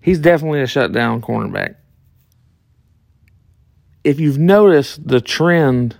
he's 0.00 0.18
definitely 0.18 0.60
a 0.60 0.66
shutdown 0.66 1.22
cornerback 1.22 1.76
if 4.06 4.20
you've 4.20 4.38
noticed 4.38 5.08
the 5.08 5.20
trend, 5.20 5.96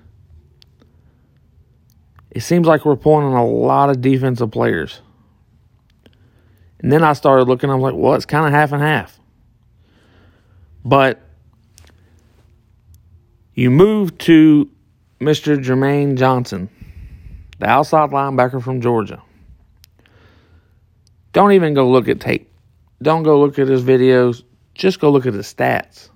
it 2.31 2.41
seems 2.41 2.65
like 2.65 2.85
we're 2.85 2.95
pulling 2.95 3.27
in 3.27 3.33
a 3.33 3.45
lot 3.45 3.91
of 3.91 4.01
defensive 4.01 4.53
players. 4.53 5.01
And 6.79 6.93
then 6.93 7.03
I 7.03 7.15
started 7.15 7.49
looking, 7.49 7.69
I'm 7.69 7.81
like, 7.81 7.95
well, 7.97 8.15
it's 8.15 8.25
kind 8.25 8.47
of 8.47 8.53
half 8.53 8.71
and 8.71 8.81
half. 8.81 9.19
But 10.85 11.21
you 13.55 13.73
move 13.73 14.17
to 14.19 14.71
Mr. 15.21 15.61
Jermaine 15.61 16.17
Johnson, 16.17 16.71
the 17.59 17.67
outside 17.67 18.11
linebacker 18.11 18.63
from 18.63 18.81
Georgia. 18.81 19.21
Don't 21.33 21.51
even 21.51 21.75
go 21.75 21.91
look 21.91 22.07
at 22.07 22.21
tape. 22.21 22.49
Don't 23.03 23.25
go 23.25 23.41
look 23.41 23.59
at 23.59 23.67
his 23.67 23.83
videos. 23.83 24.45
Just 24.77 25.01
go 25.01 25.11
look 25.11 25.27
at 25.27 25.35
his 25.35 25.53
stats 25.53 26.11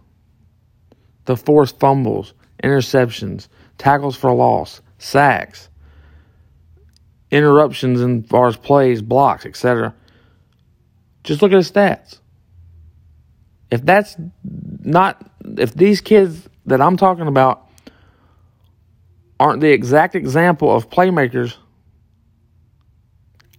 the 1.30 1.36
forced 1.36 1.78
fumbles, 1.78 2.34
interceptions, 2.60 3.46
tackles 3.78 4.16
for 4.16 4.34
loss, 4.34 4.82
sacks, 4.98 5.68
interruptions 7.30 8.00
in 8.00 8.24
far 8.24 8.48
as 8.48 8.56
plays, 8.56 9.00
blocks, 9.00 9.46
etc. 9.46 9.94
Just 11.22 11.40
look 11.40 11.52
at 11.52 11.56
his 11.56 11.70
stats. 11.70 12.18
If 13.70 13.86
that's 13.86 14.16
not, 14.82 15.30
if 15.56 15.72
these 15.72 16.00
kids 16.00 16.48
that 16.66 16.80
I'm 16.80 16.96
talking 16.96 17.28
about 17.28 17.68
aren't 19.38 19.60
the 19.60 19.70
exact 19.70 20.16
example 20.16 20.74
of 20.74 20.90
playmakers, 20.90 21.54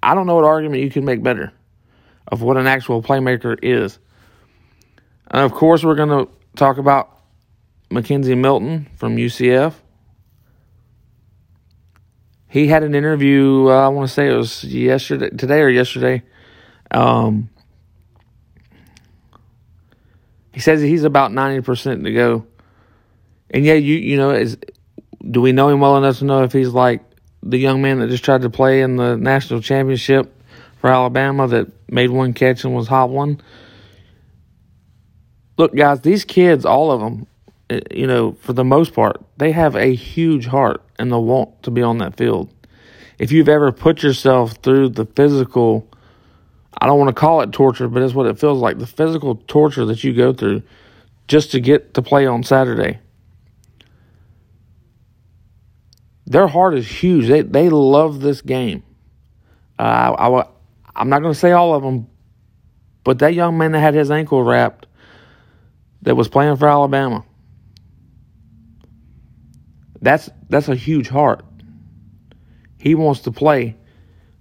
I 0.03 0.13
don't 0.13 0.27
know 0.27 0.35
what 0.35 0.43
argument 0.43 0.83
you 0.83 0.89
can 0.89 1.05
make 1.05 1.23
better 1.23 1.53
of 2.27 2.41
what 2.41 2.57
an 2.57 2.67
actual 2.67 3.01
playmaker 3.01 3.57
is. 3.63 3.97
And 5.27 5.41
of 5.45 5.53
course, 5.53 5.85
we're 5.85 5.95
going 5.95 6.09
to 6.09 6.29
talk 6.57 6.77
about 6.77 7.20
McKenzie 7.91 8.37
Milton 8.37 8.87
from 8.95 9.17
UCF. 9.17 9.73
He 12.47 12.67
had 12.67 12.83
an 12.83 12.95
interview. 12.95 13.67
Uh, 13.69 13.85
I 13.85 13.87
want 13.89 14.07
to 14.07 14.13
say 14.13 14.27
it 14.27 14.35
was 14.35 14.63
yesterday, 14.63 15.29
today 15.29 15.59
or 15.61 15.69
yesterday. 15.69 16.23
Um, 16.89 17.49
he 20.53 20.59
says 20.59 20.81
he's 20.81 21.03
about 21.03 21.31
ninety 21.31 21.61
percent 21.61 22.03
to 22.03 22.11
go. 22.11 22.45
And 23.49 23.65
yeah, 23.65 23.73
you 23.73 23.95
you 23.95 24.17
know, 24.17 24.31
is 24.31 24.57
do 25.29 25.41
we 25.41 25.51
know 25.51 25.69
him 25.69 25.79
well 25.79 25.97
enough 25.97 26.19
to 26.19 26.25
know 26.25 26.43
if 26.43 26.51
he's 26.51 26.69
like 26.69 27.03
the 27.43 27.57
young 27.57 27.81
man 27.81 27.99
that 27.99 28.09
just 28.09 28.25
tried 28.25 28.41
to 28.41 28.49
play 28.49 28.81
in 28.81 28.95
the 28.95 29.15
national 29.15 29.61
championship 29.61 30.33
for 30.79 30.89
Alabama 30.89 31.47
that 31.47 31.67
made 31.89 32.09
one 32.09 32.33
catch 32.33 32.63
and 32.63 32.75
was 32.75 32.87
hobbling? 32.87 33.39
Look, 35.57 35.75
guys, 35.75 36.01
these 36.01 36.25
kids, 36.25 36.65
all 36.65 36.91
of 36.91 36.99
them, 36.99 37.27
you 37.91 38.07
know, 38.07 38.33
for 38.41 38.53
the 38.53 38.63
most 38.63 38.93
part, 38.93 39.23
they 39.37 39.51
have 39.51 39.75
a 39.75 39.93
huge 39.93 40.47
heart 40.47 40.83
and 40.99 41.11
the 41.11 41.19
want 41.19 41.63
to 41.63 41.71
be 41.71 41.81
on 41.81 41.99
that 41.99 42.17
field. 42.17 42.49
If 43.17 43.31
you've 43.31 43.49
ever 43.49 43.71
put 43.71 44.03
yourself 44.03 44.53
through 44.63 44.89
the 44.89 45.05
physical, 45.05 45.87
I 46.79 46.87
don't 46.87 46.99
want 46.99 47.09
to 47.09 47.19
call 47.19 47.41
it 47.41 47.51
torture, 47.51 47.87
but 47.87 48.01
it's 48.01 48.13
what 48.13 48.25
it 48.25 48.39
feels 48.39 48.59
like 48.59 48.79
the 48.79 48.87
physical 48.87 49.35
torture 49.47 49.85
that 49.85 50.03
you 50.03 50.13
go 50.13 50.33
through 50.33 50.63
just 51.27 51.51
to 51.51 51.59
get 51.59 51.93
to 51.93 52.01
play 52.01 52.25
on 52.25 52.43
Saturday. 52.43 52.99
Their 56.25 56.47
heart 56.47 56.75
is 56.75 56.87
huge. 56.87 57.27
They 57.27 57.41
they 57.41 57.69
love 57.69 58.21
this 58.21 58.41
game. 58.41 58.83
Uh, 59.77 60.15
I, 60.17 60.39
I, 60.39 60.47
I'm 60.95 61.09
not 61.09 61.21
going 61.21 61.33
to 61.33 61.39
say 61.39 61.51
all 61.51 61.73
of 61.75 61.83
them, 61.83 62.07
but 63.03 63.19
that 63.19 63.33
young 63.33 63.57
man 63.57 63.73
that 63.73 63.79
had 63.79 63.93
his 63.93 64.11
ankle 64.11 64.43
wrapped 64.43 64.87
that 66.03 66.15
was 66.15 66.27
playing 66.27 66.55
for 66.57 66.67
Alabama 66.67 67.25
that's 70.01 70.29
that's 70.49 70.67
a 70.67 70.75
huge 70.75 71.07
heart. 71.07 71.45
He 72.77 72.95
wants 72.95 73.21
to 73.21 73.31
play. 73.31 73.77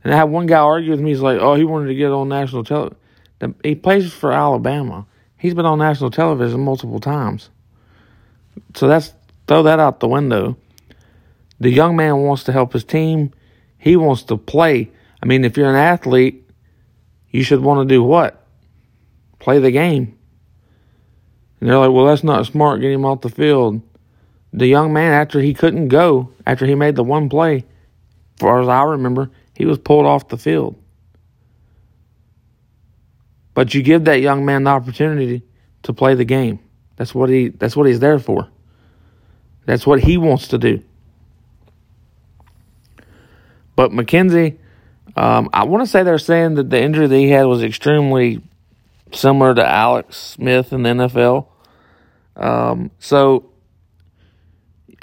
And 0.02 0.14
I 0.14 0.16
had 0.16 0.24
one 0.24 0.46
guy 0.46 0.56
argue 0.56 0.90
with 0.90 1.00
me. 1.00 1.10
He's 1.10 1.20
like, 1.20 1.38
"Oh, 1.40 1.54
he 1.54 1.64
wanted 1.64 1.88
to 1.88 1.94
get 1.94 2.10
on 2.10 2.28
national 2.28 2.64
television. 2.64 2.96
He 3.62 3.74
plays 3.74 4.12
for 4.12 4.32
Alabama. 4.32 5.06
He's 5.36 5.54
been 5.54 5.66
on 5.66 5.78
national 5.78 6.10
television 6.10 6.60
multiple 6.60 7.00
times. 7.00 7.50
So 8.74 8.88
that's 8.88 9.12
throw 9.46 9.62
that 9.62 9.78
out 9.78 10.00
the 10.00 10.08
window. 10.08 10.56
The 11.58 11.70
young 11.70 11.96
man 11.96 12.18
wants 12.18 12.44
to 12.44 12.52
help 12.52 12.72
his 12.72 12.84
team. 12.84 13.32
He 13.76 13.96
wants 13.96 14.22
to 14.24 14.36
play. 14.36 14.90
I 15.22 15.26
mean, 15.26 15.44
if 15.44 15.56
you're 15.56 15.68
an 15.68 15.76
athlete, 15.76 16.48
you 17.30 17.42
should 17.42 17.60
want 17.60 17.86
to 17.86 17.94
do 17.94 18.02
what? 18.02 18.46
Play 19.38 19.58
the 19.58 19.70
game. 19.70 20.18
And 21.60 21.68
they're 21.68 21.78
like, 21.78 21.92
well, 21.92 22.06
that's 22.06 22.24
not 22.24 22.46
smart. 22.46 22.80
Get 22.80 22.90
him 22.90 23.04
off 23.04 23.20
the 23.20 23.28
field 23.28 23.82
the 24.52 24.66
young 24.66 24.92
man, 24.92 25.12
after 25.12 25.40
he 25.40 25.54
couldn't 25.54 25.88
go, 25.88 26.32
after 26.46 26.66
he 26.66 26.74
made 26.74 26.96
the 26.96 27.04
one 27.04 27.28
play, 27.28 27.64
far 28.38 28.60
as 28.60 28.68
I 28.68 28.82
remember, 28.82 29.30
he 29.54 29.64
was 29.64 29.78
pulled 29.78 30.06
off 30.06 30.28
the 30.28 30.38
field. 30.38 30.76
But 33.54 33.74
you 33.74 33.82
give 33.82 34.04
that 34.04 34.20
young 34.20 34.44
man 34.44 34.64
the 34.64 34.70
opportunity 34.70 35.42
to 35.82 35.92
play 35.92 36.14
the 36.14 36.24
game. 36.24 36.58
That's 36.96 37.14
what 37.14 37.30
he 37.30 37.48
that's 37.48 37.76
what 37.76 37.86
he's 37.86 38.00
there 38.00 38.18
for. 38.18 38.48
That's 39.66 39.86
what 39.86 40.00
he 40.00 40.16
wants 40.16 40.48
to 40.48 40.58
do. 40.58 40.82
But 43.76 43.92
McKenzie, 43.92 44.58
um, 45.16 45.48
I 45.52 45.64
want 45.64 45.84
to 45.84 45.90
say 45.90 46.02
they're 46.02 46.18
saying 46.18 46.54
that 46.54 46.70
the 46.70 46.80
injury 46.80 47.06
that 47.06 47.16
he 47.16 47.30
had 47.30 47.44
was 47.44 47.62
extremely 47.62 48.42
similar 49.12 49.54
to 49.54 49.66
Alex 49.66 50.16
Smith 50.16 50.72
in 50.72 50.82
the 50.82 50.90
NFL. 50.90 51.46
Um, 52.36 52.90
so 52.98 53.50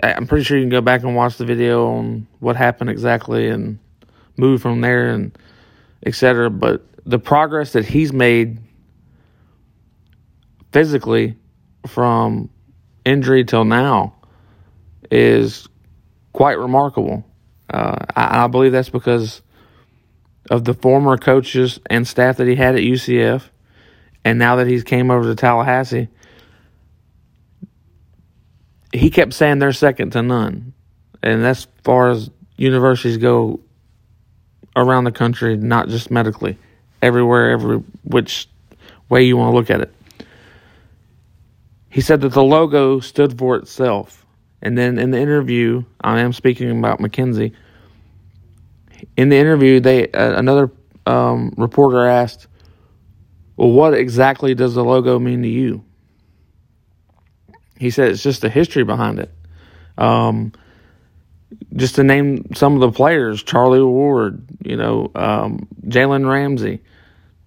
I'm 0.04 0.27
pretty 0.27 0.44
sure 0.44 0.58
you 0.58 0.63
can 0.63 0.70
go 0.70 0.82
back 0.82 1.04
and 1.04 1.16
watch 1.16 1.38
the 1.38 1.46
video 1.46 1.88
on 1.88 2.27
what 2.39 2.56
happened 2.56 2.89
exactly 2.89 3.50
and 3.50 3.80
move 4.38 4.62
from 4.62 4.82
there 4.82 5.10
and 5.10 5.36
etc. 6.06 6.50
But 6.50 6.86
the 7.06 7.20
progress 7.20 7.74
that 7.74 7.86
he's 7.86 8.13
made 8.13 8.60
physically 10.72 11.36
from 11.88 12.50
injury 13.06 13.44
till 13.44 13.66
now 13.66 14.13
is 15.10 15.68
quite 16.34 16.60
remarkable. 16.60 17.25
Uh, 17.70 18.06
I, 18.16 18.44
I, 18.44 18.48
believe 18.48 18.72
that's 18.72 18.89
because 18.89 19.42
of 20.51 20.63
the 20.66 20.74
former 20.74 21.18
coaches 21.18 21.80
and 21.89 22.08
staff 22.08 22.38
that 22.38 22.48
he 22.48 22.56
had 22.56 22.75
at 22.75 22.82
UCF, 22.82 23.50
and 24.24 24.38
now 24.38 24.58
that 24.58 24.68
he's 24.68 24.84
came 24.84 25.10
over 25.10 25.24
to 25.24 25.36
Tallahassee, 25.36 26.10
he 28.98 29.10
kept 29.10 29.34
saying 29.34 29.60
they're 29.60 29.74
second 29.74 30.12
to 30.12 30.22
none, 30.22 30.74
and 31.24 31.44
that's 31.44 31.68
far 31.84 32.10
as 32.10 32.30
universities 32.58 33.18
go 33.18 33.60
around 34.75 35.06
the 35.06 35.12
country, 35.12 35.58
not 35.58 35.89
just 35.89 36.12
medically, 36.12 36.58
everywhere, 37.01 37.51
every 37.51 37.77
which 38.04 38.48
way 39.10 39.24
you 39.24 39.38
want 39.38 39.51
to 39.51 39.56
look 39.56 39.70
at 39.70 39.82
it. 39.82 39.94
He 41.89 42.01
said 42.01 42.22
that 42.22 42.30
the 42.30 42.44
logo 42.44 43.00
stood 43.00 43.38
for 43.38 43.56
itself. 43.56 44.25
And 44.62 44.77
then 44.77 44.98
in 44.98 45.12
the 45.12 45.20
interview, 45.20 45.84
I 46.01 46.20
am 46.20 46.34
speaking 46.34 46.77
about 46.77 47.00
McKenzie. 47.00 47.54
In 49.16 49.30
the 49.30 49.38
interview, 49.38 49.80
they 49.80 50.10
uh, 50.12 50.38
another 50.38 50.72
um, 51.06 51.54
reporter 51.58 52.06
asked, 52.08 52.48
"Well, 53.56 53.72
what 53.72 53.94
exactly 53.94 54.56
does 54.56 54.74
the 54.74 54.84
logo 54.84 55.20
mean 55.20 55.44
to 55.44 55.48
you?" 55.48 55.84
He 57.77 57.89
said 57.89 58.10
it's 58.10 58.24
just 58.24 58.41
the 58.41 58.50
history 58.50 58.84
behind 58.84 59.19
it. 59.19 59.31
Um, 59.98 60.53
just 61.75 61.96
to 61.96 62.03
name 62.03 62.53
some 62.53 62.75
of 62.75 62.81
the 62.81 62.91
players, 62.91 63.41
Charlie 63.43 63.81
Ward, 63.81 64.43
you 64.63 64.75
know, 64.75 65.12
um, 65.15 65.67
Jalen 65.86 66.29
Ramsey, 66.29 66.81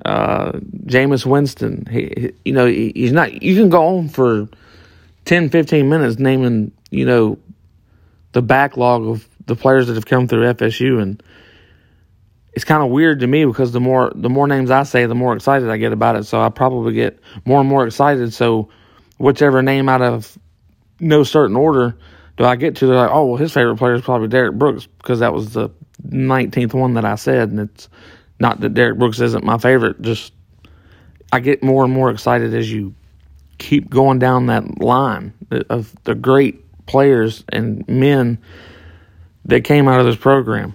uh, 0.04 0.52
Jameis 0.52 1.26
Winston. 1.26 1.86
He, 1.90 2.12
he, 2.16 2.32
you 2.44 2.52
know, 2.52 2.66
he, 2.66 2.92
he's 2.94 3.12
not. 3.12 3.42
You 3.42 3.54
can 3.54 3.68
go 3.68 3.98
on 3.98 4.08
for 4.08 4.48
10, 5.26 5.50
15 5.50 5.88
minutes 5.88 6.18
naming, 6.18 6.72
you 6.90 7.04
know, 7.04 7.38
the 8.32 8.42
backlog 8.42 9.06
of 9.06 9.28
the 9.46 9.56
players 9.56 9.88
that 9.88 9.94
have 9.94 10.06
come 10.06 10.28
through 10.28 10.52
FSU, 10.54 11.02
and 11.02 11.22
it's 12.52 12.64
kind 12.64 12.82
of 12.82 12.90
weird 12.90 13.20
to 13.20 13.26
me 13.26 13.44
because 13.44 13.72
the 13.72 13.80
more 13.80 14.12
the 14.14 14.30
more 14.30 14.46
names 14.46 14.70
I 14.70 14.84
say, 14.84 15.06
the 15.06 15.14
more 15.14 15.34
excited 15.34 15.68
I 15.68 15.76
get 15.76 15.92
about 15.92 16.16
it. 16.16 16.24
So 16.24 16.40
I 16.40 16.48
probably 16.48 16.94
get 16.94 17.18
more 17.44 17.60
and 17.60 17.68
more 17.68 17.86
excited. 17.86 18.32
So 18.32 18.70
whichever 19.20 19.60
name 19.60 19.86
out 19.86 20.00
of 20.00 20.38
no 20.98 21.22
certain 21.22 21.54
order 21.54 21.94
do 22.38 22.44
I 22.44 22.56
get 22.56 22.76
to, 22.76 22.86
they're 22.86 22.96
like, 22.96 23.10
oh 23.12 23.26
well, 23.26 23.36
his 23.36 23.52
favorite 23.52 23.76
player 23.76 23.94
is 23.94 24.00
probably 24.00 24.28
Derrick 24.28 24.54
Brooks 24.54 24.86
because 24.86 25.20
that 25.20 25.34
was 25.34 25.52
the 25.52 25.68
19th 26.08 26.72
one 26.72 26.94
that 26.94 27.04
I 27.04 27.16
said, 27.16 27.50
and 27.50 27.60
it's 27.60 27.90
not 28.38 28.60
that 28.60 28.72
Derrick 28.72 28.98
Brooks 28.98 29.20
isn't 29.20 29.44
my 29.44 29.58
favorite, 29.58 30.00
just 30.00 30.32
I 31.34 31.40
get 31.40 31.62
more 31.62 31.84
and 31.84 31.92
more 31.92 32.10
excited 32.10 32.54
as 32.54 32.72
you 32.72 32.94
keep 33.58 33.90
going 33.90 34.18
down 34.18 34.46
that 34.46 34.80
line 34.80 35.34
of 35.68 35.94
the 36.04 36.14
great 36.14 36.64
players 36.86 37.44
and 37.50 37.86
men 37.86 38.38
that 39.44 39.64
came 39.64 39.86
out 39.86 40.00
of 40.00 40.06
this 40.06 40.16
program. 40.16 40.74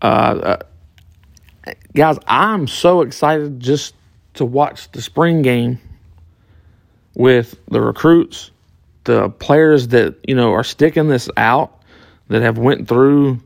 Uh, 0.00 0.56
uh, 1.66 1.72
guys, 1.94 2.18
I'm 2.26 2.66
so 2.66 3.02
excited 3.02 3.60
just 3.60 3.94
to 4.34 4.44
watch 4.44 4.90
the 4.92 5.02
spring 5.02 5.42
game 5.42 5.78
with 7.14 7.54
the 7.68 7.80
recruits, 7.80 8.50
the 9.04 9.28
players 9.28 9.88
that 9.88 10.16
you 10.26 10.34
know 10.34 10.52
are 10.52 10.64
sticking 10.64 11.08
this 11.08 11.28
out, 11.36 11.82
that 12.28 12.42
have 12.42 12.58
went 12.58 12.88
through 12.88 13.40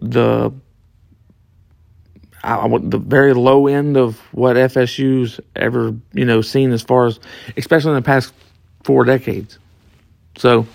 the 0.00 0.52
I, 2.44 2.66
the 2.82 2.98
very 2.98 3.34
low 3.34 3.68
end 3.68 3.96
of 3.96 4.18
what 4.32 4.56
FSU's 4.56 5.40
ever 5.54 5.94
you 6.12 6.24
know 6.24 6.42
seen 6.42 6.72
as 6.72 6.82
far 6.82 7.06
as, 7.06 7.20
especially 7.56 7.90
in 7.90 7.96
the 7.96 8.02
past 8.02 8.32
four 8.84 9.04
decades. 9.04 9.58
So, 10.36 10.66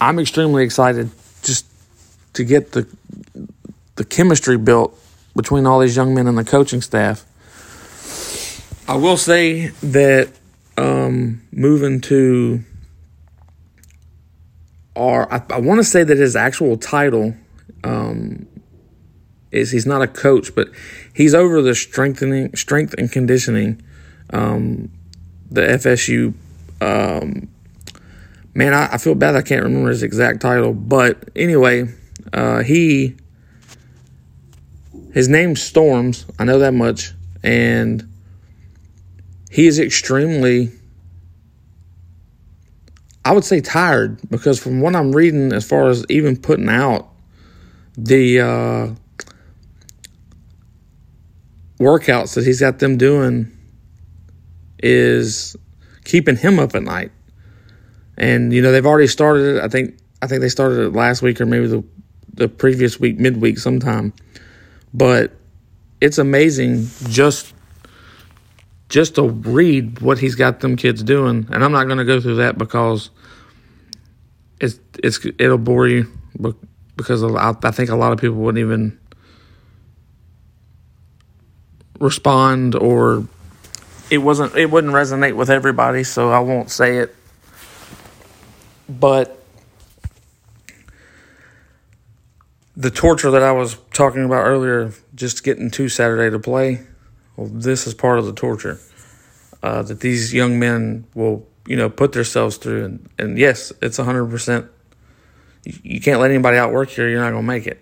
I'm 0.00 0.18
extremely 0.18 0.64
excited 0.64 1.10
just 1.42 1.66
to 2.34 2.44
get 2.44 2.72
the 2.72 2.86
the 3.96 4.04
chemistry 4.04 4.56
built 4.56 4.98
between 5.36 5.66
all 5.66 5.80
these 5.80 5.96
young 5.96 6.14
men 6.14 6.26
and 6.26 6.38
the 6.38 6.44
coaching 6.44 6.80
staff. 6.80 7.24
I 8.86 8.96
will 8.96 9.16
say 9.16 9.68
that 9.82 10.30
um, 10.76 11.42
moving 11.50 12.02
to 12.02 12.62
our, 14.94 15.32
I, 15.32 15.42
I 15.50 15.60
want 15.60 15.78
to 15.78 15.84
say 15.84 16.04
that 16.04 16.18
his 16.18 16.36
actual 16.36 16.76
title 16.76 17.34
um, 17.82 18.46
is 19.50 19.70
he's 19.70 19.86
not 19.86 20.02
a 20.02 20.06
coach, 20.06 20.54
but 20.54 20.68
he's 21.14 21.34
over 21.34 21.62
the 21.62 21.74
strengthening, 21.74 22.54
strength 22.54 22.94
and 22.98 23.10
conditioning. 23.10 23.80
Um, 24.30 24.90
the 25.50 25.62
FSU. 25.62 26.34
Um, 26.82 27.48
man, 28.52 28.74
I, 28.74 28.94
I, 28.94 28.98
feel 28.98 29.14
bad 29.14 29.34
I 29.34 29.42
can't 29.42 29.62
remember 29.62 29.88
his 29.88 30.02
exact 30.02 30.40
title, 30.40 30.74
but 30.74 31.30
anyway, 31.34 31.88
uh, 32.32 32.62
he 32.62 33.16
his 35.12 35.28
name's 35.28 35.62
Storms. 35.62 36.26
I 36.38 36.44
know 36.44 36.58
that 36.58 36.74
much, 36.74 37.12
and 37.42 38.13
he 39.54 39.68
is 39.68 39.78
extremely. 39.78 40.72
I 43.24 43.30
would 43.30 43.44
say 43.44 43.60
tired 43.60 44.18
because 44.28 44.58
from 44.58 44.80
what 44.80 44.96
I'm 44.96 45.12
reading, 45.12 45.52
as 45.52 45.64
far 45.64 45.86
as 45.86 46.04
even 46.08 46.36
putting 46.36 46.68
out 46.68 47.08
the 47.96 48.40
uh, 48.40 48.94
workouts 51.78 52.34
that 52.34 52.44
he's 52.44 52.58
got 52.58 52.80
them 52.80 52.98
doing 52.98 53.56
is 54.80 55.54
keeping 56.04 56.36
him 56.36 56.58
up 56.58 56.74
at 56.74 56.82
night. 56.82 57.12
And 58.18 58.52
you 58.52 58.60
know 58.60 58.72
they've 58.72 58.84
already 58.84 59.06
started 59.06 59.58
it. 59.58 59.62
I 59.62 59.68
think 59.68 59.96
I 60.20 60.26
think 60.26 60.40
they 60.40 60.48
started 60.48 60.80
it 60.80 60.92
last 60.94 61.22
week 61.22 61.40
or 61.40 61.46
maybe 61.46 61.68
the 61.68 61.84
the 62.32 62.48
previous 62.48 62.98
week, 62.98 63.20
midweek, 63.20 63.58
sometime. 63.58 64.14
But 64.92 65.30
it's 66.00 66.18
amazing 66.18 66.88
just 67.08 67.53
just 68.94 69.16
to 69.16 69.28
read 69.28 70.00
what 70.00 70.20
he's 70.20 70.36
got 70.36 70.60
them 70.60 70.76
kids 70.76 71.02
doing. 71.02 71.48
And 71.50 71.64
I'm 71.64 71.72
not 71.72 71.86
going 71.86 71.98
to 71.98 72.04
go 72.04 72.20
through 72.20 72.36
that 72.36 72.56
because 72.56 73.10
it's 74.60 74.78
it's 75.02 75.18
it'll 75.36 75.58
bore 75.58 75.88
you. 75.88 76.06
Because 76.94 77.24
I, 77.24 77.56
I 77.60 77.70
think 77.72 77.90
a 77.90 77.96
lot 77.96 78.12
of 78.12 78.20
people 78.20 78.36
wouldn't 78.36 78.60
even 78.60 78.96
respond 81.98 82.76
or 82.76 83.26
it 84.12 84.18
wasn't 84.18 84.54
it 84.54 84.70
wouldn't 84.70 84.92
resonate 84.92 85.34
with 85.34 85.50
everybody, 85.50 86.04
so 86.04 86.30
I 86.30 86.38
won't 86.38 86.70
say 86.70 86.98
it. 86.98 87.16
But 88.88 89.42
the 92.76 92.92
torture 92.92 93.32
that 93.32 93.42
I 93.42 93.50
was 93.50 93.76
talking 93.92 94.24
about 94.24 94.44
earlier, 94.44 94.92
just 95.16 95.42
getting 95.42 95.68
to 95.72 95.88
Saturday 95.88 96.30
to 96.30 96.38
play, 96.38 96.86
well, 97.36 97.48
this 97.48 97.86
is 97.86 97.94
part 97.94 98.18
of 98.18 98.26
the 98.26 98.32
torture 98.32 98.78
uh, 99.62 99.82
that 99.82 100.00
these 100.00 100.32
young 100.32 100.58
men 100.58 101.06
will, 101.14 101.46
you 101.66 101.76
know, 101.76 101.88
put 101.90 102.12
themselves 102.12 102.56
through. 102.56 102.84
And, 102.84 103.10
and 103.18 103.38
yes, 103.38 103.72
it's 103.80 103.98
100%. 103.98 104.68
You 105.64 106.00
can't 106.00 106.20
let 106.20 106.30
anybody 106.30 106.58
outwork 106.58 106.90
here. 106.90 107.08
you're 107.08 107.20
not 107.20 107.30
going 107.30 107.42
to 107.42 107.46
make 107.46 107.66
it. 107.66 107.80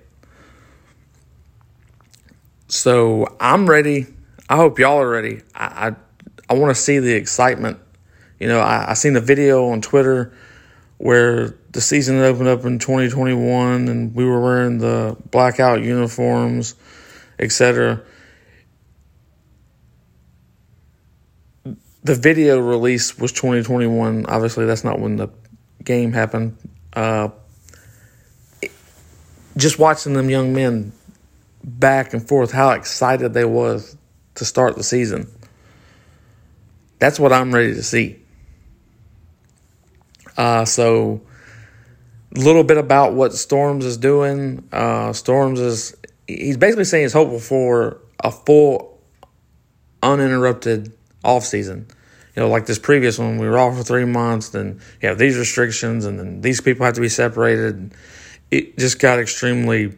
So 2.68 3.36
I'm 3.38 3.68
ready. 3.68 4.06
I 4.48 4.56
hope 4.56 4.78
y'all 4.78 4.98
are 4.98 5.08
ready. 5.08 5.42
I 5.54 5.88
I, 5.88 5.96
I 6.48 6.54
want 6.54 6.74
to 6.74 6.80
see 6.80 7.00
the 7.00 7.12
excitement. 7.12 7.78
You 8.38 8.48
know, 8.48 8.60
I, 8.60 8.90
I 8.90 8.94
seen 8.94 9.12
the 9.12 9.20
video 9.20 9.68
on 9.68 9.82
Twitter 9.82 10.32
where 10.96 11.54
the 11.72 11.80
season 11.80 12.18
opened 12.18 12.48
up 12.48 12.64
in 12.64 12.78
2021 12.78 13.88
and 13.88 14.14
we 14.14 14.24
were 14.24 14.40
wearing 14.40 14.78
the 14.78 15.16
blackout 15.30 15.82
uniforms, 15.82 16.74
etc. 17.38 18.00
The 22.04 22.14
video 22.14 22.58
release 22.58 23.16
was 23.18 23.32
2021. 23.32 24.26
Obviously, 24.26 24.66
that's 24.66 24.84
not 24.84 24.98
when 24.98 25.16
the 25.16 25.28
game 25.84 26.12
happened. 26.12 26.56
Uh, 26.92 27.28
just 29.56 29.78
watching 29.78 30.12
them 30.14 30.28
young 30.28 30.52
men 30.52 30.92
back 31.62 32.12
and 32.12 32.26
forth 32.26 32.50
how 32.50 32.70
excited 32.70 33.34
they 33.34 33.44
was 33.44 33.96
to 34.34 34.44
start 34.44 34.76
the 34.76 34.82
season. 34.82 35.28
That's 36.98 37.20
what 37.20 37.32
I'm 37.32 37.54
ready 37.54 37.74
to 37.74 37.82
see. 37.82 38.18
Uh, 40.36 40.64
so, 40.64 41.20
a 42.34 42.38
little 42.38 42.64
bit 42.64 42.78
about 42.78 43.14
what 43.14 43.32
Storms 43.34 43.84
is 43.84 43.96
doing. 43.96 44.66
Uh, 44.72 45.12
Storms 45.12 45.60
is 45.60 45.96
he's 46.26 46.56
basically 46.56 46.84
saying 46.84 47.04
he's 47.04 47.12
hopeful 47.12 47.38
for 47.38 48.00
a 48.20 48.30
full, 48.30 49.00
uninterrupted 50.02 50.92
off 51.24 51.44
season. 51.44 51.86
You 52.34 52.42
know, 52.42 52.48
like 52.48 52.66
this 52.66 52.78
previous 52.78 53.18
one, 53.18 53.38
we 53.38 53.46
were 53.46 53.58
off 53.58 53.76
for 53.76 53.82
three 53.82 54.06
months, 54.06 54.50
then 54.50 54.80
you 55.02 55.08
have 55.08 55.18
these 55.18 55.36
restrictions, 55.36 56.06
and 56.06 56.18
then 56.18 56.40
these 56.40 56.60
people 56.60 56.86
have 56.86 56.94
to 56.94 57.00
be 57.00 57.10
separated 57.10 57.92
it 58.52 58.78
just 58.78 59.00
got 59.00 59.18
extremely. 59.18 59.96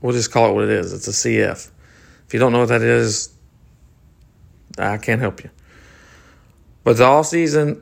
We'll 0.00 0.12
just 0.12 0.30
call 0.30 0.50
it 0.50 0.54
what 0.54 0.64
it 0.64 0.70
is. 0.70 0.92
It's 0.92 1.08
a 1.08 1.10
CF. 1.10 1.70
If 2.26 2.34
you 2.34 2.38
don't 2.38 2.52
know 2.52 2.60
what 2.60 2.68
that 2.68 2.82
is, 2.82 3.32
I 4.78 4.98
can't 4.98 5.22
help 5.22 5.42
you. 5.42 5.48
But 6.84 6.98
the 6.98 7.04
off 7.04 7.26
season, 7.26 7.80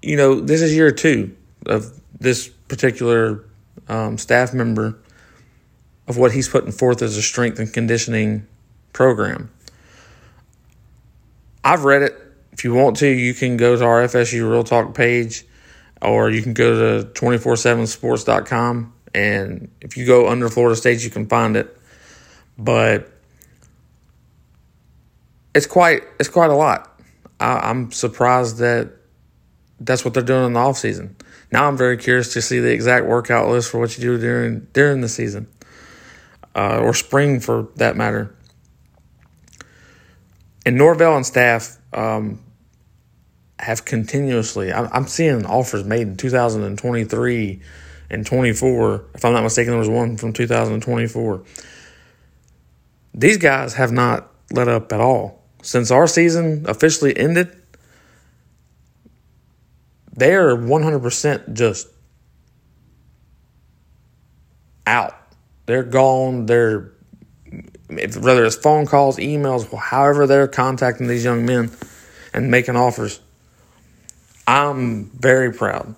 you 0.00 0.16
know, 0.16 0.40
this 0.40 0.62
is 0.62 0.72
year 0.72 0.92
two 0.92 1.36
of 1.66 2.00
this 2.20 2.48
particular 2.48 3.44
um, 3.88 4.16
staff 4.16 4.54
member 4.54 4.96
of 6.06 6.16
what 6.16 6.30
he's 6.30 6.48
putting 6.48 6.70
forth 6.70 7.02
as 7.02 7.16
a 7.16 7.22
strength 7.22 7.58
and 7.58 7.72
conditioning 7.72 8.46
program. 8.94 9.50
I've 11.62 11.84
read 11.84 12.00
it. 12.00 12.18
If 12.52 12.64
you 12.64 12.72
want 12.72 12.96
to, 12.98 13.06
you 13.06 13.34
can 13.34 13.58
go 13.58 13.76
to 13.76 13.84
our 13.84 14.02
FSU 14.04 14.48
Real 14.48 14.64
Talk 14.64 14.94
page 14.94 15.44
or 16.00 16.30
you 16.30 16.40
can 16.42 16.54
go 16.54 17.02
to 17.02 17.08
247sports.com 17.08 18.94
and 19.14 19.70
if 19.80 19.96
you 19.96 20.06
go 20.06 20.28
under 20.28 20.48
Florida 20.48 20.76
State, 20.76 21.04
you 21.04 21.10
can 21.10 21.26
find 21.26 21.56
it. 21.56 21.76
But 22.58 23.10
it's 25.54 25.66
quite 25.66 26.02
it's 26.18 26.28
quite 26.28 26.50
a 26.50 26.54
lot. 26.54 27.00
I, 27.40 27.70
am 27.70 27.92
surprised 27.92 28.58
that 28.58 28.92
that's 29.80 30.04
what 30.04 30.14
they're 30.14 30.22
doing 30.22 30.46
in 30.46 30.52
the 30.52 30.60
off 30.60 30.78
season. 30.78 31.16
Now 31.52 31.68
I'm 31.68 31.76
very 31.76 31.96
curious 31.96 32.32
to 32.34 32.42
see 32.42 32.58
the 32.58 32.72
exact 32.72 33.06
workout 33.06 33.48
list 33.48 33.70
for 33.70 33.78
what 33.78 33.96
you 33.96 34.02
do 34.02 34.18
during 34.18 34.66
during 34.72 35.00
the 35.00 35.08
season, 35.08 35.46
uh, 36.54 36.80
or 36.82 36.94
spring 36.94 37.40
for 37.40 37.68
that 37.76 37.96
matter. 37.96 38.34
And 40.66 40.76
Norvell 40.76 41.16
and 41.16 41.26
staff 41.26 41.76
um, 41.92 42.40
have 43.58 43.84
continuously. 43.84 44.72
I'm 44.72 45.06
seeing 45.06 45.44
offers 45.44 45.84
made 45.84 46.08
in 46.08 46.16
2023 46.16 47.60
and 48.10 48.26
24. 48.26 49.04
If 49.14 49.24
I'm 49.24 49.32
not 49.32 49.42
mistaken, 49.42 49.72
there 49.72 49.78
was 49.78 49.88
one 49.88 50.16
from 50.16 50.32
2024. 50.32 51.44
These 53.14 53.36
guys 53.38 53.74
have 53.74 53.92
not 53.92 54.32
let 54.50 54.68
up 54.68 54.92
at 54.92 55.00
all 55.00 55.42
since 55.62 55.90
our 55.90 56.06
season 56.06 56.64
officially 56.68 57.16
ended. 57.16 57.56
They 60.16 60.34
are 60.34 60.56
100% 60.56 61.54
just 61.54 61.88
out. 64.86 65.16
They're 65.66 65.82
gone. 65.82 66.46
They're 66.46 66.92
whether 67.88 68.44
it's 68.44 68.56
phone 68.56 68.86
calls, 68.86 69.18
emails, 69.18 69.72
however 69.76 70.26
they're 70.26 70.48
contacting 70.48 71.06
these 71.06 71.24
young 71.24 71.44
men 71.44 71.70
and 72.32 72.50
making 72.50 72.76
offers. 72.76 73.20
I'm 74.46 75.06
very 75.10 75.52
proud. 75.52 75.94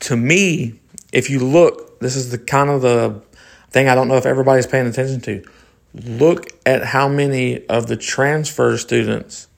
To 0.00 0.16
me, 0.16 0.80
if 1.12 1.30
you 1.30 1.40
look, 1.40 2.00
this 2.00 2.16
is 2.16 2.30
the 2.30 2.38
kind 2.38 2.70
of 2.70 2.82
the 2.82 3.22
thing 3.70 3.88
I 3.88 3.94
don't 3.94 4.08
know 4.08 4.16
if 4.16 4.26
everybody's 4.26 4.66
paying 4.66 4.86
attention 4.86 5.20
to. 5.22 5.44
Look 5.94 6.48
at 6.66 6.84
how 6.84 7.08
many 7.08 7.66
of 7.66 7.86
the 7.86 7.96
transfer 7.96 8.76
students 8.78 9.48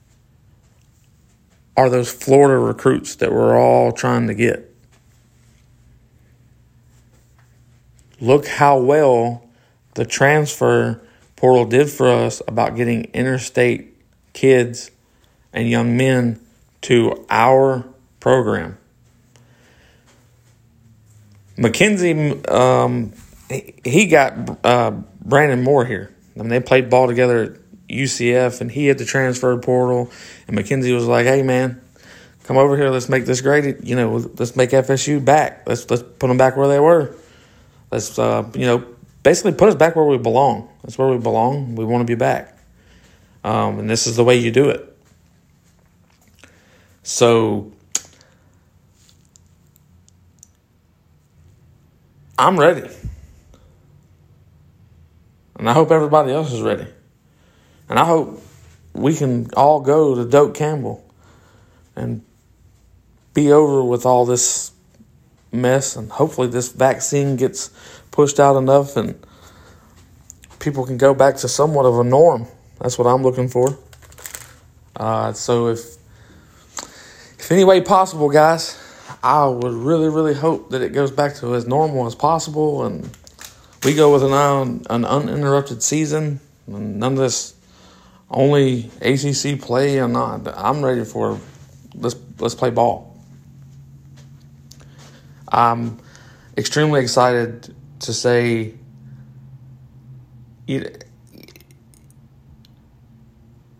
are 1.75 1.89
those 1.89 2.11
Florida 2.11 2.57
recruits 2.57 3.15
that 3.15 3.31
we're 3.31 3.57
all 3.57 3.91
trying 3.91 4.27
to 4.27 4.33
get. 4.33 4.69
Look 8.19 8.47
how 8.47 8.79
well 8.79 9.47
the 9.95 10.05
transfer 10.05 11.01
portal 11.43 11.65
did 11.65 11.89
for 11.89 12.07
us 12.07 12.41
about 12.47 12.73
getting 12.77 13.03
interstate 13.11 13.93
kids 14.31 14.89
and 15.51 15.69
young 15.69 15.97
men 15.97 16.39
to 16.79 17.25
our 17.29 17.83
program. 18.21 18.77
McKenzie, 21.57 22.49
um, 22.49 23.11
he 23.83 24.07
got 24.07 24.65
uh, 24.65 24.91
Brandon 25.19 25.61
Moore 25.61 25.83
here. 25.83 26.15
I 26.37 26.39
mean, 26.39 26.47
they 26.47 26.61
played 26.61 26.89
ball 26.89 27.07
together 27.07 27.43
at 27.43 27.51
UCF, 27.89 28.61
and 28.61 28.71
he 28.71 28.85
had 28.85 28.97
the 28.97 29.03
transfer 29.03 29.57
portal. 29.57 30.09
And 30.47 30.57
McKenzie 30.57 30.95
was 30.95 31.07
like, 31.07 31.25
"Hey, 31.25 31.43
man, 31.43 31.81
come 32.45 32.55
over 32.55 32.77
here. 32.77 32.89
Let's 32.89 33.09
make 33.09 33.25
this 33.25 33.41
great. 33.41 33.83
You 33.83 33.97
know, 33.97 34.15
let's 34.15 34.55
make 34.55 34.69
FSU 34.69 35.23
back. 35.23 35.67
Let's 35.67 35.89
let's 35.89 36.03
put 36.03 36.27
them 36.27 36.37
back 36.37 36.55
where 36.55 36.69
they 36.69 36.79
were. 36.79 37.13
Let's 37.91 38.17
uh, 38.17 38.49
you 38.55 38.65
know, 38.65 38.92
basically 39.23 39.53
put 39.53 39.69
us 39.69 39.75
back 39.75 39.95
where 39.95 40.05
we 40.05 40.17
belong. 40.17 40.69
That's 40.83 40.97
where 40.97 41.07
we 41.07 41.17
belong. 41.17 41.75
We 41.75 41.85
want 41.85 42.01
to 42.01 42.05
be 42.05 42.15
back. 42.15 42.57
Um, 43.43 43.79
and 43.79 43.89
this 43.89 44.05
is 44.05 44.15
the 44.15 44.23
way 44.23 44.37
you 44.37 44.51
do 44.51 44.69
it. 44.69 44.89
So 47.03 47.71
I'm 52.37 52.59
ready. 52.59 52.89
And 55.57 55.69
I 55.69 55.73
hope 55.73 55.91
everybody 55.91 56.31
else 56.33 56.51
is 56.51 56.61
ready. 56.61 56.87
And 57.89 57.97
I 57.97 58.05
hope 58.05 58.41
we 58.93 59.15
can 59.15 59.49
all 59.55 59.79
go 59.79 60.15
to 60.15 60.25
Doak 60.25 60.53
Campbell 60.53 61.03
and 61.95 62.23
be 63.33 63.51
over 63.51 63.83
with 63.83 64.05
all 64.05 64.25
this 64.25 64.72
mess. 65.53 65.95
And 65.95 66.11
hopefully, 66.11 66.47
this 66.47 66.71
vaccine 66.71 67.35
gets 67.35 67.69
pushed 68.11 68.39
out 68.39 68.57
enough 68.57 68.97
and 68.97 69.15
people 70.59 70.85
can 70.85 70.97
go 70.97 71.13
back 71.13 71.37
to 71.37 71.47
somewhat 71.47 71.85
of 71.85 71.99
a 71.99 72.03
norm. 72.03 72.47
That's 72.79 72.97
what 72.97 73.05
I'm 73.05 73.23
looking 73.23 73.49
for. 73.49 73.77
Uh, 74.95 75.33
so, 75.33 75.67
if, 75.67 75.79
if 77.39 77.51
any 77.51 77.63
way 77.63 77.81
possible, 77.81 78.29
guys, 78.29 78.79
I 79.23 79.45
would 79.45 79.73
really, 79.73 80.09
really 80.09 80.33
hope 80.33 80.71
that 80.71 80.81
it 80.81 80.89
goes 80.89 81.11
back 81.11 81.35
to 81.35 81.55
as 81.55 81.65
normal 81.65 82.05
as 82.05 82.15
possible 82.15 82.85
and 82.85 83.09
we 83.83 83.93
go 83.93 84.13
with 84.13 84.23
an, 84.23 84.31
un- 84.31 84.85
an 84.89 85.05
uninterrupted 85.05 85.83
season. 85.83 86.39
None 86.67 87.13
of 87.13 87.19
this 87.19 87.53
only 88.29 88.89
ACC 89.01 89.59
play. 89.59 89.97
I'm 89.97 90.13
not. 90.13 90.47
I'm 90.55 90.83
ready 90.83 91.03
for 91.03 91.39
let's 91.95 92.15
let's 92.39 92.55
play 92.55 92.69
ball. 92.69 93.12
I'm 95.53 95.99
extremely 96.57 97.01
excited 97.01 97.73
to 97.99 98.13
say. 98.13 98.73
It, 100.67 101.05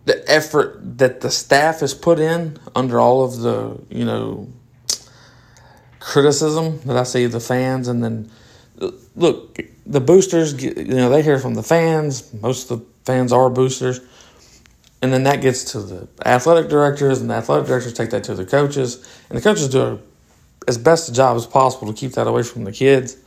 the 0.05 0.29
effort 0.29 0.97
that 0.97 1.21
the 1.21 1.31
staff 1.31 1.79
has 1.79 1.93
put 1.93 2.19
in 2.19 2.59
under 2.75 2.99
all 2.99 3.23
of 3.23 3.39
the 3.39 3.81
you 3.89 4.03
know 4.05 4.49
criticism 5.99 6.81
that 6.81 6.97
I 6.97 7.03
see 7.03 7.25
the 7.25 7.39
fans, 7.39 7.87
and 7.87 8.03
then 8.03 8.29
look, 9.15 9.59
the 9.85 10.01
boosters, 10.01 10.61
you 10.61 10.73
know, 10.85 11.09
they 11.09 11.21
hear 11.21 11.39
from 11.39 11.55
the 11.55 11.63
fans. 11.63 12.33
Most 12.33 12.69
of 12.69 12.79
the 12.79 12.85
fans 13.05 13.31
are 13.31 13.49
boosters. 13.49 14.01
And 15.01 15.11
then 15.11 15.23
that 15.23 15.41
gets 15.41 15.71
to 15.73 15.81
the 15.81 16.07
athletic 16.25 16.69
directors, 16.69 17.19
and 17.19 17.29
the 17.29 17.33
athletic 17.33 17.67
directors 17.67 17.93
take 17.93 18.09
that 18.11 18.23
to 18.25 18.35
the 18.35 18.45
coaches. 18.45 19.05
And 19.29 19.37
the 19.37 19.41
coaches 19.41 19.67
do 19.67 19.99
as 20.67 20.77
best 20.77 21.09
a 21.09 21.13
job 21.13 21.37
as 21.37 21.45
possible 21.45 21.91
to 21.91 21.93
keep 21.93 22.13
that 22.13 22.27
away 22.27 22.43
from 22.43 22.63
the 22.63 22.71
kids, 22.71 23.17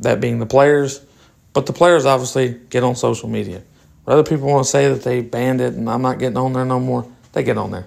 that 0.00 0.20
being 0.20 0.38
the 0.38 0.46
players. 0.46 1.04
But 1.52 1.66
the 1.66 1.72
players 1.72 2.06
obviously 2.06 2.60
get 2.70 2.82
on 2.82 2.96
social 2.96 3.28
media. 3.28 3.62
Whether 4.04 4.22
people 4.24 4.48
want 4.48 4.64
to 4.64 4.70
say 4.70 4.88
that 4.88 5.02
they 5.02 5.20
banned 5.20 5.60
it 5.60 5.74
and 5.74 5.88
I'm 5.88 6.02
not 6.02 6.18
getting 6.18 6.36
on 6.36 6.52
there 6.52 6.64
no 6.64 6.80
more, 6.80 7.06
they 7.32 7.42
get 7.42 7.58
on 7.58 7.70
there. 7.70 7.86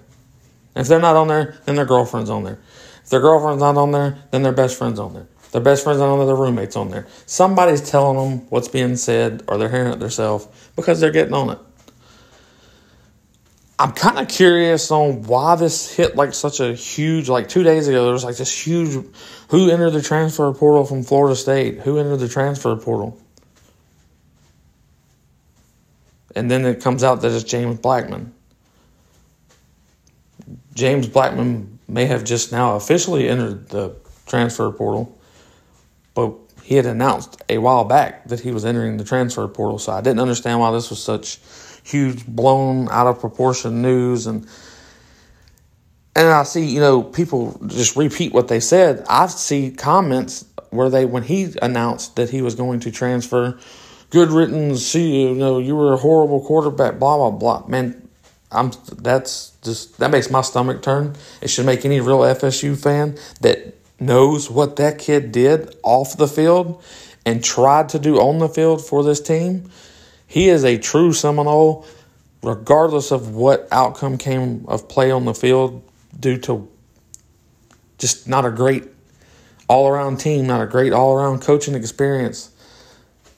And 0.75 0.81
if 0.83 0.87
they're 0.87 0.99
not 0.99 1.15
on 1.15 1.27
there, 1.27 1.57
then 1.65 1.75
their 1.75 1.85
girlfriend's 1.85 2.29
on 2.29 2.43
there. 2.43 2.59
If 3.03 3.09
their 3.09 3.21
girlfriend's 3.21 3.61
not 3.61 3.77
on 3.77 3.91
there, 3.91 4.17
then 4.31 4.43
their 4.43 4.53
best 4.53 4.77
friend's 4.77 4.99
on 4.99 5.13
there. 5.13 5.27
Their 5.51 5.61
best 5.61 5.83
friend's 5.83 5.99
not 5.99 6.09
on 6.09 6.19
there, 6.19 6.27
their 6.27 6.35
roommate's 6.35 6.75
on 6.75 6.89
there. 6.89 7.07
Somebody's 7.25 7.89
telling 7.89 8.17
them 8.17 8.47
what's 8.49 8.67
being 8.67 8.95
said 8.95 9.43
or 9.47 9.57
they're 9.57 9.69
hearing 9.69 9.93
it 9.93 9.99
themselves 9.99 10.47
because 10.75 10.99
they're 10.99 11.11
getting 11.11 11.33
on 11.33 11.51
it. 11.51 11.59
I'm 13.77 13.91
kind 13.91 14.19
of 14.19 14.29
curious 14.29 14.89
on 14.89 15.23
why 15.23 15.55
this 15.55 15.93
hit 15.93 16.15
like 16.15 16.33
such 16.33 16.61
a 16.61 16.73
huge, 16.73 17.27
like 17.27 17.49
two 17.49 17.63
days 17.63 17.87
ago, 17.87 18.05
there 18.05 18.13
was 18.13 18.23
like 18.23 18.37
this 18.37 18.65
huge, 18.65 19.05
who 19.49 19.69
entered 19.69 19.91
the 19.91 20.01
transfer 20.01 20.51
portal 20.53 20.85
from 20.85 21.03
Florida 21.03 21.35
State? 21.35 21.79
Who 21.79 21.97
entered 21.97 22.17
the 22.17 22.29
transfer 22.29 22.75
portal? 22.77 23.19
And 26.35 26.49
then 26.49 26.65
it 26.65 26.81
comes 26.81 27.03
out 27.03 27.21
that 27.21 27.31
it's 27.31 27.43
James 27.43 27.79
Blackman. 27.79 28.33
James 30.73 31.07
Blackman 31.07 31.79
may 31.87 32.05
have 32.05 32.23
just 32.23 32.51
now 32.51 32.75
officially 32.75 33.27
entered 33.27 33.69
the 33.69 33.95
transfer 34.25 34.71
portal, 34.71 35.17
but 36.13 36.33
he 36.63 36.75
had 36.75 36.85
announced 36.85 37.41
a 37.47 37.57
while 37.57 37.85
back 37.85 38.27
that 38.27 38.39
he 38.39 38.51
was 38.51 38.65
entering 38.65 38.97
the 38.97 39.03
transfer 39.03 39.47
portal. 39.47 39.79
So 39.79 39.91
I 39.91 40.01
didn't 40.01 40.19
understand 40.19 40.59
why 40.59 40.71
this 40.71 40.89
was 40.89 41.01
such 41.01 41.39
huge, 41.85 42.25
blown 42.25 42.89
out 42.89 43.07
of 43.07 43.19
proportion 43.19 43.81
news 43.81 44.27
and. 44.27 44.47
And 46.17 46.29
I 46.29 46.43
see, 46.43 46.65
you 46.65 46.79
know, 46.79 47.03
people 47.03 47.59
just 47.67 47.97
repeat 47.97 48.31
what 48.31 48.47
they 48.47 48.61
said. 48.61 49.05
I 49.09 49.27
see 49.27 49.71
comments 49.71 50.45
where 50.69 50.89
they, 50.89 51.03
when 51.03 51.23
he 51.23 51.53
announced 51.61 52.15
that 52.15 52.29
he 52.29 52.41
was 52.41 52.55
going 52.55 52.79
to 52.79 52.91
transfer, 52.91 53.59
good 54.11 54.31
written, 54.31 54.77
see 54.77 55.23
you, 55.23 55.35
know, 55.35 55.59
you 55.59 55.75
were 55.75 55.91
a 55.91 55.97
horrible 55.97 56.39
quarterback, 56.39 56.99
blah 56.99 57.17
blah 57.17 57.31
blah. 57.31 57.67
Man, 57.67 58.07
I'm 58.51 58.71
that's 58.97 59.51
just 59.61 59.97
that 59.99 60.11
makes 60.11 60.29
my 60.29 60.41
stomach 60.41 60.81
turn. 60.81 61.15
It 61.41 61.49
should 61.49 61.65
make 61.65 61.83
any 61.85 61.99
real 61.99 62.19
FSU 62.19 62.81
fan 62.81 63.17
that 63.41 63.75
knows 63.99 64.49
what 64.49 64.75
that 64.77 64.99
kid 64.99 65.31
did 65.31 65.75
off 65.83 66.17
the 66.17 66.27
field 66.27 66.81
and 67.25 67.43
tried 67.43 67.89
to 67.89 67.99
do 67.99 68.19
on 68.19 68.39
the 68.39 68.49
field 68.49 68.85
for 68.85 69.03
this 69.03 69.19
team, 69.19 69.69
he 70.27 70.49
is 70.49 70.63
a 70.63 70.77
true 70.77 71.13
Seminole, 71.13 71.85
regardless 72.43 73.11
of 73.11 73.35
what 73.35 73.67
outcome 73.71 74.17
came 74.17 74.65
of 74.67 74.87
play 74.87 75.11
on 75.11 75.25
the 75.25 75.33
field 75.33 75.83
due 76.19 76.37
to 76.39 76.69
just 77.97 78.27
not 78.27 78.45
a 78.45 78.51
great 78.51 78.83
all 79.67 79.87
around 79.87 80.17
team, 80.17 80.47
not 80.47 80.61
a 80.61 80.67
great 80.67 80.93
all 80.93 81.13
around 81.13 81.41
coaching 81.41 81.75
experience. 81.75 82.51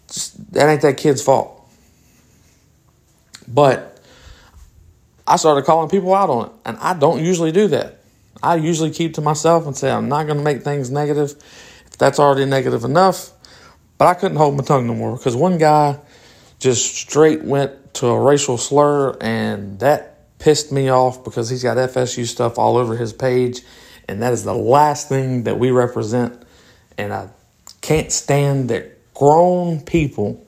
Just, 0.07 0.53
that 0.53 0.69
ain't 0.69 0.81
that 0.81 0.97
kid's 0.97 1.21
fault. 1.21 1.53
But 3.47 3.99
I 5.25 5.37
started 5.37 5.65
calling 5.65 5.89
people 5.89 6.13
out 6.13 6.29
on 6.29 6.47
it, 6.47 6.51
and 6.65 6.77
I 6.77 6.93
don't 6.93 7.23
usually 7.23 7.51
do 7.51 7.67
that. 7.69 7.99
I 8.41 8.55
usually 8.55 8.91
keep 8.91 9.15
to 9.15 9.21
myself 9.21 9.65
and 9.65 9.75
say 9.75 9.89
I'm 9.89 10.09
not 10.09 10.25
going 10.25 10.37
to 10.37 10.43
make 10.43 10.61
things 10.63 10.91
negative 10.91 11.35
if 11.85 11.97
that's 11.97 12.19
already 12.19 12.45
negative 12.45 12.83
enough. 12.83 13.31
But 13.97 14.07
I 14.07 14.13
couldn't 14.13 14.37
hold 14.37 14.55
my 14.55 14.63
tongue 14.63 14.85
no 14.85 14.93
more 14.93 15.17
because 15.17 15.35
one 15.35 15.57
guy 15.57 15.97
just 16.59 16.95
straight 16.95 17.43
went 17.43 17.93
to 17.95 18.07
a 18.07 18.19
racial 18.19 18.57
slur, 18.57 19.15
and 19.21 19.79
that 19.79 20.37
pissed 20.39 20.71
me 20.71 20.89
off 20.89 21.23
because 21.23 21.49
he's 21.49 21.63
got 21.63 21.77
FSU 21.77 22.25
stuff 22.25 22.57
all 22.57 22.77
over 22.77 22.95
his 22.95 23.13
page, 23.13 23.61
and 24.07 24.21
that 24.21 24.33
is 24.33 24.43
the 24.43 24.53
last 24.53 25.09
thing 25.09 25.43
that 25.43 25.59
we 25.59 25.71
represent. 25.71 26.41
And 26.97 27.13
I 27.13 27.29
can't 27.81 28.11
stand 28.11 28.69
that 28.69 29.13
grown 29.13 29.81
people 29.81 30.45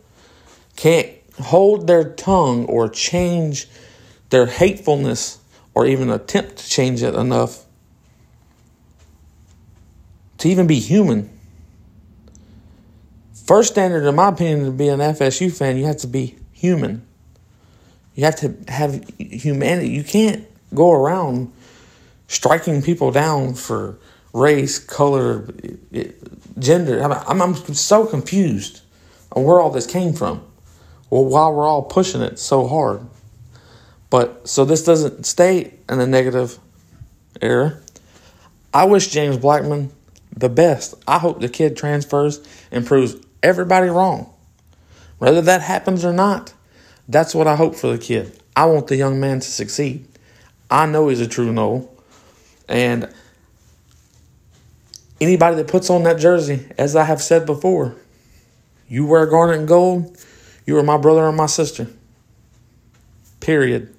can't 0.76 1.10
hold 1.40 1.88
their 1.88 2.14
tongue 2.14 2.66
or 2.66 2.88
change 2.88 3.68
their 4.30 4.46
hatefulness 4.46 5.40
or 5.74 5.86
even 5.86 6.10
attempt 6.10 6.58
to 6.58 6.70
change 6.70 7.04
it 7.04 7.16
enough 7.16 7.66
to 10.38 10.50
even 10.50 10.68
be 10.68 10.80
human. 10.80 11.39
First 13.50 13.72
standard, 13.72 14.08
in 14.08 14.14
my 14.14 14.28
opinion, 14.28 14.66
to 14.66 14.72
be 14.72 14.90
an 14.90 15.00
FSU 15.00 15.52
fan, 15.52 15.76
you 15.76 15.86
have 15.86 15.98
to 15.98 16.08
be 16.08 16.38
human. 16.52 17.04
You 18.14 18.26
have 18.26 18.36
to 18.42 18.56
have 18.68 19.04
humanity. 19.18 19.90
You 19.90 20.04
can't 20.04 20.46
go 20.72 20.92
around 20.92 21.52
striking 22.28 22.84
people 22.84 23.10
down 23.10 23.56
for 23.56 23.98
race, 24.34 24.78
color, 24.78 25.52
gender. 26.60 27.02
I'm, 27.02 27.42
I'm 27.42 27.56
so 27.56 28.06
confused 28.06 28.82
on 29.32 29.46
where 29.46 29.60
all 29.60 29.72
this 29.72 29.88
came 29.88 30.14
from. 30.14 30.44
Well, 31.10 31.26
while 31.26 31.52
we're 31.52 31.68
all 31.68 31.82
pushing 31.82 32.22
it 32.22 32.38
so 32.38 32.68
hard. 32.68 33.02
But 34.12 34.48
so 34.48 34.64
this 34.64 34.84
doesn't 34.84 35.26
stay 35.26 35.74
in 35.90 36.00
a 36.00 36.06
negative 36.06 36.60
era. 37.42 37.80
I 38.72 38.84
wish 38.84 39.08
James 39.08 39.40
Blackman 39.40 39.92
the 40.38 40.50
best. 40.50 40.94
I 41.08 41.18
hope 41.18 41.42
the 41.42 41.50
kid 41.50 41.76
transfers 41.76 42.48
and 42.72 42.86
proves 42.86 43.16
everybody 43.44 43.88
wrong. 43.88 44.34
Whether 45.18 45.42
that 45.42 45.62
happens 45.62 46.06
or 46.06 46.14
not, 46.14 46.54
that's 47.08 47.36
what 47.36 47.48
I 47.48 47.56
hope 47.56 47.76
for 47.76 47.88
the 47.88 47.98
kid. 47.98 48.40
I 48.56 48.66
want 48.66 48.88
the 48.88 48.96
young 48.96 49.20
man 49.20 49.40
to 49.40 49.48
succeed. 49.48 50.08
I 50.70 50.86
know 50.86 51.08
he's 51.08 51.22
a 51.22 51.28
true 51.28 51.52
Nole. 51.52 51.94
And 52.68 53.12
anybody 55.20 55.56
that 55.58 55.68
puts 55.68 55.90
on 55.90 56.04
that 56.04 56.20
jersey, 56.20 56.68
as 56.78 56.96
I 56.96 57.04
have 57.04 57.22
said 57.22 57.46
before, 57.46 57.96
you 58.88 59.06
wear 59.06 59.26
garnet 59.26 59.60
and 59.60 59.68
gold, 59.68 60.18
you 60.66 60.78
are 60.78 60.84
my 60.84 60.98
brother 60.98 61.28
and 61.28 61.36
my 61.36 61.48
sister. 61.48 61.88
Period. 63.40 63.96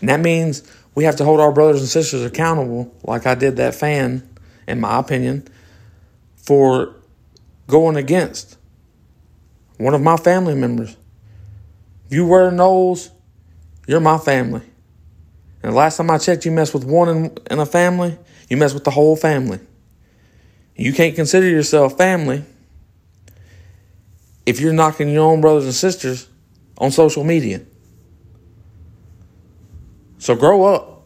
And 0.00 0.08
that 0.08 0.20
means 0.20 0.62
we 0.94 1.04
have 1.04 1.16
to 1.16 1.24
hold 1.24 1.40
our 1.40 1.52
brothers 1.52 1.80
and 1.80 1.88
sisters 1.88 2.22
accountable, 2.22 2.94
like 3.02 3.26
I 3.26 3.34
did 3.34 3.56
that 3.56 3.74
fan, 3.74 4.28
in 4.66 4.80
my 4.80 4.98
opinion, 4.98 5.48
for 6.36 6.94
going 7.66 7.96
against 7.96 8.55
one 9.78 9.94
of 9.94 10.00
my 10.00 10.16
family 10.16 10.54
members. 10.54 10.96
If 12.06 12.14
you 12.14 12.26
wear 12.26 12.50
Noles, 12.50 13.10
you're 13.86 14.00
my 14.00 14.18
family. 14.18 14.62
And 15.62 15.72
the 15.72 15.76
last 15.76 15.96
time 15.96 16.10
I 16.10 16.18
checked, 16.18 16.44
you 16.44 16.52
mess 16.52 16.72
with 16.72 16.84
one 16.84 17.08
in, 17.08 17.38
in 17.50 17.58
a 17.58 17.66
family, 17.66 18.16
you 18.48 18.56
mess 18.56 18.72
with 18.74 18.84
the 18.84 18.90
whole 18.90 19.16
family. 19.16 19.58
You 20.76 20.92
can't 20.92 21.14
consider 21.14 21.48
yourself 21.48 21.96
family 21.96 22.44
if 24.44 24.60
you're 24.60 24.72
knocking 24.72 25.08
your 25.08 25.24
own 25.24 25.40
brothers 25.40 25.64
and 25.64 25.74
sisters 25.74 26.28
on 26.78 26.90
social 26.90 27.24
media. 27.24 27.62
So 30.18 30.34
grow 30.34 30.64
up. 30.64 31.02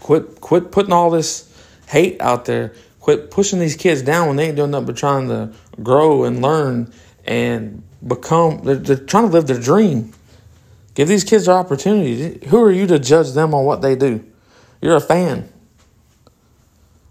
Quit 0.00 0.40
quit 0.40 0.72
putting 0.72 0.92
all 0.92 1.10
this 1.10 1.48
hate 1.86 2.20
out 2.20 2.44
there. 2.44 2.72
Quit 3.00 3.30
pushing 3.30 3.58
these 3.58 3.76
kids 3.76 4.02
down 4.02 4.28
when 4.28 4.36
they 4.36 4.46
ain't 4.48 4.56
doing 4.56 4.70
nothing 4.70 4.86
but 4.86 4.96
trying 4.96 5.28
to 5.28 5.52
grow 5.80 6.24
and 6.24 6.42
learn 6.42 6.92
and 7.24 7.82
become 8.06 8.62
they're, 8.64 8.76
they're 8.76 8.96
trying 8.96 9.26
to 9.26 9.30
live 9.30 9.46
their 9.46 9.60
dream. 9.60 10.12
Give 10.94 11.08
these 11.08 11.24
kids 11.24 11.48
an 11.48 11.54
opportunity. 11.54 12.46
Who 12.48 12.62
are 12.62 12.70
you 12.70 12.86
to 12.88 12.98
judge 12.98 13.32
them 13.32 13.54
on 13.54 13.64
what 13.64 13.80
they 13.80 13.96
do? 13.96 14.24
You're 14.80 14.96
a 14.96 15.00
fan. 15.00 15.50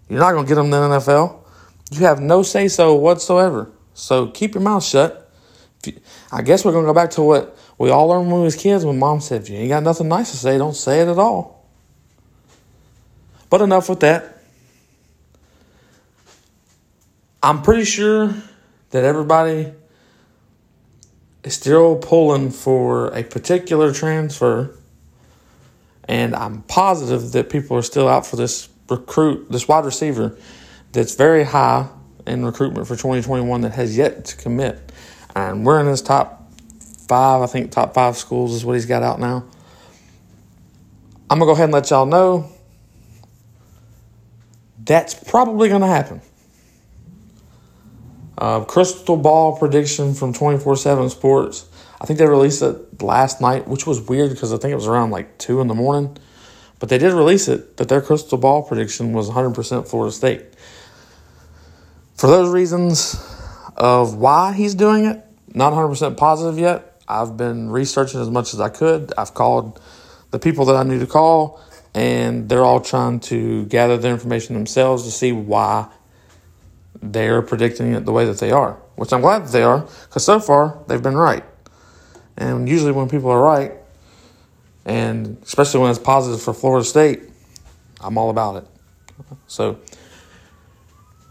You're 0.09 0.19
not 0.19 0.33
going 0.33 0.45
to 0.45 0.49
get 0.49 0.55
them 0.55 0.65
in 0.65 0.71
the 0.71 0.77
NFL. 0.77 1.39
You 1.91 2.01
have 2.01 2.19
no 2.19 2.43
say 2.43 2.67
so 2.67 2.95
whatsoever. 2.95 3.71
So 3.93 4.27
keep 4.27 4.53
your 4.53 4.61
mouth 4.61 4.83
shut. 4.83 5.31
I 6.31 6.41
guess 6.41 6.63
we're 6.63 6.73
going 6.73 6.85
to 6.85 6.89
go 6.89 6.93
back 6.93 7.11
to 7.11 7.21
what 7.21 7.57
we 7.77 7.89
all 7.89 8.07
learned 8.07 8.27
when 8.27 8.41
we 8.41 8.43
was 8.43 8.55
kids 8.55 8.85
when 8.85 8.99
mom 8.99 9.21
said, 9.21 9.41
if 9.41 9.49
you 9.49 9.57
ain't 9.57 9.69
got 9.69 9.83
nothing 9.83 10.07
nice 10.07 10.31
to 10.31 10.37
say, 10.37 10.57
don't 10.57 10.75
say 10.75 11.01
it 11.01 11.07
at 11.07 11.17
all. 11.17 11.65
But 13.49 13.61
enough 13.61 13.89
with 13.89 14.01
that. 14.01 14.37
I'm 17.41 17.63
pretty 17.63 17.85
sure 17.85 18.35
that 18.91 19.03
everybody 19.03 19.73
is 21.43 21.55
still 21.55 21.95
pulling 21.95 22.51
for 22.51 23.07
a 23.07 23.23
particular 23.23 23.91
transfer, 23.93 24.77
and 26.05 26.35
I'm 26.35 26.61
positive 26.63 27.31
that 27.31 27.49
people 27.49 27.77
are 27.77 27.81
still 27.81 28.07
out 28.07 28.25
for 28.25 28.35
this 28.35 28.69
recruit, 28.89 29.51
this 29.51 29.67
wide 29.67 29.85
receiver 29.85 30.37
that's 30.91 31.15
very 31.15 31.43
high 31.43 31.87
in 32.27 32.45
recruitment 32.45 32.87
for 32.87 32.95
2021 32.95 33.61
that 33.61 33.71
has 33.73 33.97
yet 33.97 34.25
to 34.25 34.37
commit. 34.37 34.91
And 35.35 35.65
we're 35.65 35.79
in 35.79 35.87
his 35.87 36.01
top 36.01 36.51
five, 37.07 37.41
I 37.41 37.45
think 37.45 37.71
top 37.71 37.93
five 37.93 38.17
schools 38.17 38.53
is 38.53 38.65
what 38.65 38.73
he's 38.73 38.85
got 38.85 39.03
out 39.03 39.19
now. 39.19 39.45
I'm 41.29 41.39
going 41.39 41.41
to 41.41 41.45
go 41.45 41.51
ahead 41.53 41.65
and 41.65 41.73
let 41.73 41.89
y'all 41.89 42.05
know 42.05 42.51
that's 44.83 45.13
probably 45.13 45.69
going 45.69 45.81
to 45.81 45.87
happen. 45.87 46.21
Uh, 48.41 48.65
crystal 48.65 49.17
ball 49.17 49.55
prediction 49.55 50.15
from 50.15 50.33
24 50.33 50.75
7 50.75 51.11
Sports. 51.11 51.69
I 52.01 52.07
think 52.07 52.17
they 52.17 52.25
released 52.25 52.63
it 52.63 52.99
last 53.03 53.39
night, 53.39 53.67
which 53.67 53.85
was 53.85 54.01
weird 54.01 54.31
because 54.31 54.51
I 54.51 54.57
think 54.57 54.71
it 54.71 54.75
was 54.75 54.87
around 54.87 55.11
like 55.11 55.37
2 55.37 55.61
in 55.61 55.67
the 55.67 55.75
morning. 55.75 56.17
But 56.79 56.89
they 56.89 56.97
did 56.97 57.13
release 57.13 57.47
it 57.47 57.77
that 57.77 57.87
their 57.87 58.01
crystal 58.01 58.39
ball 58.39 58.63
prediction 58.63 59.13
was 59.13 59.29
100% 59.29 59.87
Florida 59.87 60.11
State. 60.11 60.41
For 62.15 62.25
those 62.25 62.51
reasons 62.51 63.15
of 63.77 64.15
why 64.15 64.53
he's 64.53 64.73
doing 64.73 65.05
it, 65.05 65.23
not 65.53 65.73
100% 65.73 66.17
positive 66.17 66.57
yet. 66.57 66.99
I've 67.07 67.37
been 67.37 67.69
researching 67.69 68.21
as 68.21 68.31
much 68.31 68.55
as 68.55 68.59
I 68.59 68.69
could. 68.69 69.13
I've 69.19 69.35
called 69.35 69.79
the 70.31 70.39
people 70.39 70.65
that 70.65 70.75
I 70.75 70.81
need 70.81 71.01
to 71.01 71.05
call, 71.05 71.61
and 71.93 72.49
they're 72.49 72.63
all 72.63 72.81
trying 72.81 73.19
to 73.19 73.65
gather 73.65 73.97
the 73.97 74.09
information 74.09 74.55
themselves 74.55 75.03
to 75.03 75.11
see 75.11 75.31
why 75.31 75.89
they're 77.01 77.41
predicting 77.41 77.93
it 77.93 78.05
the 78.05 78.11
way 78.11 78.25
that 78.25 78.39
they 78.39 78.51
are, 78.51 78.73
which 78.95 79.11
I'm 79.11 79.21
glad 79.21 79.45
that 79.45 79.51
they 79.51 79.63
are, 79.63 79.79
because 79.79 80.23
so 80.23 80.39
far 80.39 80.83
they've 80.87 81.01
been 81.01 81.17
right. 81.17 81.43
And 82.37 82.67
usually, 82.67 82.91
when 82.91 83.09
people 83.09 83.29
are 83.29 83.41
right, 83.41 83.73
and 84.85 85.37
especially 85.43 85.81
when 85.81 85.89
it's 85.89 85.99
positive 85.99 86.41
for 86.41 86.53
Florida 86.53 86.85
State, 86.85 87.23
I'm 87.99 88.17
all 88.17 88.29
about 88.29 88.57
it. 88.57 88.67
So, 89.47 89.79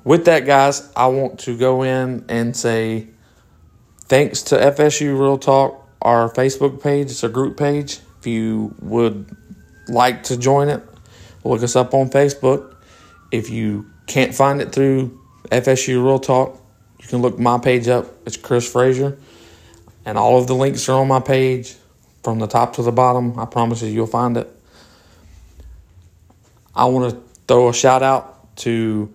with 0.05 0.25
that, 0.27 0.47
guys, 0.47 0.91
I 0.95 1.07
want 1.09 1.41
to 1.41 1.57
go 1.57 1.83
in 1.83 2.25
and 2.29 2.57
say 2.57 3.09
thanks 4.05 4.43
to 4.43 4.57
FSU 4.57 5.19
Real 5.19 5.39
Talk, 5.39 5.89
our 6.03 6.31
Facebook 6.31 6.83
page. 6.83 7.11
It's 7.11 7.25
a 7.25 7.29
group 7.29 7.57
page. 7.57 8.01
If 8.19 8.27
you 8.27 8.75
would 8.81 9.35
like 9.89 10.23
to 10.25 10.37
join 10.37 10.69
it, 10.69 10.83
look 11.45 11.63
us 11.63 11.77
up 11.77 11.95
on 11.95 12.11
Facebook. 12.11 12.77
If 13.33 13.51
you 13.51 13.91
can't 14.07 14.35
find 14.35 14.61
it 14.61 14.73
through 14.73 15.19
FSU 15.51 16.03
Real 16.05 16.19
Talk. 16.19 16.61
You 17.01 17.09
can 17.09 17.23
look 17.23 17.39
my 17.39 17.59
page 17.59 17.89
up. 17.89 18.07
It's 18.27 18.37
Chris 18.37 18.71
Frazier. 18.71 19.19
And 20.05 20.17
all 20.17 20.39
of 20.39 20.47
the 20.47 20.55
links 20.55 20.89
are 20.89 21.01
on 21.01 21.09
my 21.09 21.21
page 21.21 21.77
from 22.23 22.39
the 22.39 22.47
top 22.47 22.77
to 22.77 22.83
the 22.83 22.93
bottom. 22.93 23.39
I 23.39 23.47
promise 23.47 23.83
you, 23.83 23.89
you'll 23.89 24.07
find 24.07 24.37
it. 24.37 24.51
I 26.75 26.85
want 26.87 27.13
to 27.13 27.23
throw 27.49 27.69
a 27.69 27.75
shout 27.75 28.03
out 28.03 28.57
to 28.59 29.13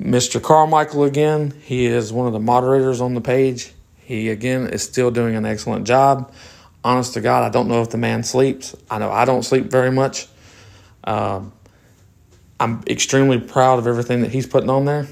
Mr. 0.00 0.42
Carmichael 0.42 1.04
again. 1.04 1.52
He 1.62 1.86
is 1.86 2.12
one 2.12 2.26
of 2.26 2.32
the 2.32 2.40
moderators 2.40 3.00
on 3.00 3.14
the 3.14 3.20
page. 3.20 3.72
He, 3.96 4.28
again, 4.28 4.68
is 4.68 4.82
still 4.82 5.10
doing 5.10 5.34
an 5.34 5.46
excellent 5.46 5.86
job. 5.86 6.32
Honest 6.84 7.14
to 7.14 7.20
God, 7.20 7.42
I 7.42 7.48
don't 7.48 7.68
know 7.68 7.82
if 7.82 7.90
the 7.90 7.98
man 7.98 8.22
sleeps. 8.22 8.76
I 8.90 8.98
know 8.98 9.10
I 9.10 9.24
don't 9.24 9.42
sleep 9.42 9.64
very 9.64 9.90
much. 9.90 10.28
Um, 11.04 11.52
I'm 12.58 12.82
extremely 12.86 13.38
proud 13.38 13.78
of 13.78 13.86
everything 13.86 14.22
that 14.22 14.30
he's 14.30 14.46
putting 14.46 14.70
on 14.70 14.84
there. 14.84 15.06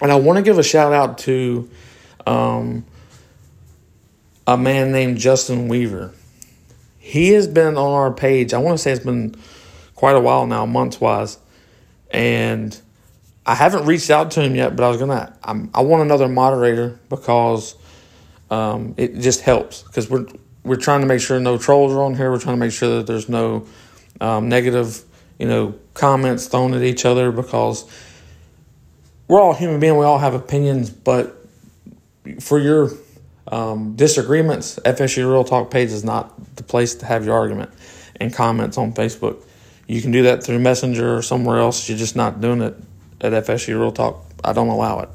And 0.00 0.10
I 0.10 0.16
want 0.16 0.38
to 0.38 0.42
give 0.42 0.58
a 0.58 0.62
shout 0.62 0.92
out 0.92 1.18
to 1.18 1.70
um, 2.26 2.84
a 4.46 4.56
man 4.56 4.90
named 4.90 5.18
Justin 5.18 5.68
Weaver. 5.68 6.12
He 6.98 7.30
has 7.30 7.46
been 7.46 7.76
on 7.76 7.92
our 7.92 8.12
page, 8.12 8.52
I 8.54 8.58
want 8.58 8.78
to 8.78 8.82
say 8.82 8.92
it's 8.92 9.04
been 9.04 9.36
quite 9.94 10.16
a 10.16 10.20
while 10.20 10.46
now, 10.46 10.66
months 10.66 11.00
wise. 11.00 11.38
And 12.10 12.78
I 13.44 13.54
haven't 13.54 13.86
reached 13.86 14.10
out 14.10 14.32
to 14.32 14.42
him 14.42 14.54
yet, 14.54 14.76
but 14.76 14.84
I 14.84 14.88
was 14.88 14.98
gonna. 14.98 15.36
I'm, 15.42 15.70
want 15.72 16.02
another 16.02 16.28
moderator 16.28 17.00
because 17.08 17.74
um, 18.50 18.94
it 18.96 19.18
just 19.18 19.40
helps 19.40 19.82
because 19.82 20.08
we're 20.08 20.26
we're 20.64 20.76
trying 20.76 21.00
to 21.00 21.06
make 21.06 21.20
sure 21.20 21.40
no 21.40 21.58
trolls 21.58 21.92
are 21.92 22.02
on 22.02 22.14
here. 22.14 22.30
We're 22.30 22.38
trying 22.38 22.56
to 22.56 22.60
make 22.60 22.72
sure 22.72 22.98
that 22.98 23.06
there's 23.06 23.28
no 23.28 23.66
um, 24.20 24.48
negative, 24.48 25.02
you 25.42 25.48
know, 25.48 25.74
comments 25.94 26.46
thrown 26.46 26.72
at 26.72 26.82
each 26.82 27.04
other 27.04 27.32
because 27.32 27.84
we're 29.26 29.40
all 29.40 29.52
human 29.52 29.80
beings. 29.80 29.96
We 29.96 30.04
all 30.04 30.20
have 30.20 30.34
opinions, 30.34 30.88
but 30.88 31.36
for 32.38 32.60
your 32.60 32.92
um, 33.48 33.96
disagreements, 33.96 34.78
FSU 34.84 35.28
Real 35.28 35.42
Talk 35.42 35.68
page 35.68 35.90
is 35.90 36.04
not 36.04 36.54
the 36.54 36.62
place 36.62 36.94
to 36.94 37.06
have 37.06 37.24
your 37.24 37.34
argument 37.34 37.72
and 38.20 38.32
comments 38.32 38.78
on 38.78 38.92
Facebook. 38.92 39.42
You 39.88 40.00
can 40.00 40.12
do 40.12 40.22
that 40.22 40.44
through 40.44 40.60
Messenger 40.60 41.16
or 41.16 41.22
somewhere 41.22 41.58
else. 41.58 41.88
You're 41.88 41.98
just 41.98 42.14
not 42.14 42.40
doing 42.40 42.62
it 42.62 42.76
at 43.20 43.32
FSU 43.44 43.76
Real 43.80 43.90
Talk. 43.90 44.24
I 44.44 44.52
don't 44.52 44.68
allow 44.68 45.00
it. 45.00 45.08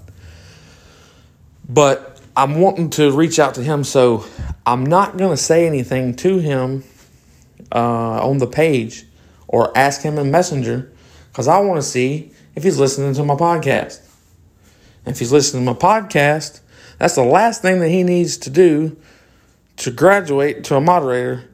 But 1.70 2.20
I'm 2.36 2.60
wanting 2.60 2.90
to 2.90 3.14
reach 3.14 3.40
out 3.40 3.56
to 3.56 3.64
him, 3.64 3.86
so 3.86 4.26
I'm 4.66 4.86
not 4.86 5.16
going 5.16 5.32
to 5.32 5.42
say 5.42 5.66
anything 5.66 6.18
to 6.18 6.40
him 6.40 6.84
uh, 7.72 8.28
on 8.28 8.40
the 8.40 8.48
page 8.48 9.06
or 9.48 9.76
ask 9.78 10.02
him 10.02 10.18
in 10.18 10.32
Messenger 10.32 10.92
because 11.32 11.48
I 11.48 11.60
want 11.60 11.82
to 11.82 11.88
see 11.88 12.32
if 12.56 12.64
he's 12.64 12.80
listening 12.80 13.14
to 13.14 13.24
my 13.24 13.36
podcast. 13.36 14.02
If 15.06 15.20
he's 15.20 15.32
listening 15.32 15.66
to 15.66 15.74
my 15.74 15.78
podcast, 15.78 16.62
that's 16.98 17.16
the 17.16 17.24
last 17.24 17.62
thing 17.62 17.80
that 17.80 17.90
he 17.90 18.04
needs 18.04 18.38
to 18.40 18.50
do 18.50 18.98
to 19.78 19.92
graduate 19.92 20.64
to 20.66 20.76
a 20.76 20.82
moderator, 20.82 21.48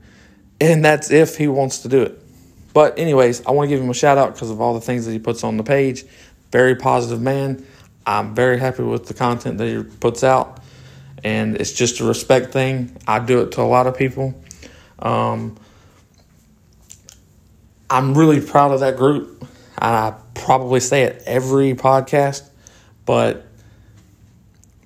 and 0.61 0.83
that's 0.83 1.11
if 1.11 1.37
he 1.37 1.47
wants 1.47 1.79
to 1.79 1.89
do 1.89 2.01
it. 2.01 2.19
But, 2.73 2.97
anyways, 2.97 3.45
I 3.45 3.51
want 3.51 3.69
to 3.69 3.75
give 3.75 3.83
him 3.83 3.89
a 3.89 3.93
shout 3.93 4.17
out 4.17 4.33
because 4.33 4.49
of 4.49 4.59
all 4.59 4.73
the 4.73 4.81
things 4.81 5.05
that 5.05 5.11
he 5.11 5.19
puts 5.19 5.43
on 5.43 5.57
the 5.57 5.63
page. 5.63 6.05
Very 6.51 6.75
positive 6.75 7.21
man. 7.21 7.65
I'm 8.05 8.33
very 8.33 8.57
happy 8.57 8.83
with 8.83 9.07
the 9.07 9.13
content 9.13 9.57
that 9.59 9.67
he 9.67 9.83
puts 9.83 10.23
out, 10.23 10.59
and 11.23 11.55
it's 11.57 11.73
just 11.73 11.99
a 11.99 12.05
respect 12.05 12.51
thing. 12.51 12.97
I 13.07 13.19
do 13.19 13.41
it 13.41 13.51
to 13.53 13.61
a 13.61 13.63
lot 13.63 13.87
of 13.87 13.97
people. 13.97 14.33
Um, 14.99 15.57
I'm 17.93 18.17
really 18.17 18.41
proud 18.41 18.71
of 18.71 18.79
that 18.79 18.97
group. 18.97 19.47
I 19.77 20.15
probably 20.33 20.79
say 20.79 21.03
it 21.03 21.21
every 21.27 21.75
podcast, 21.75 22.49
but 23.05 23.45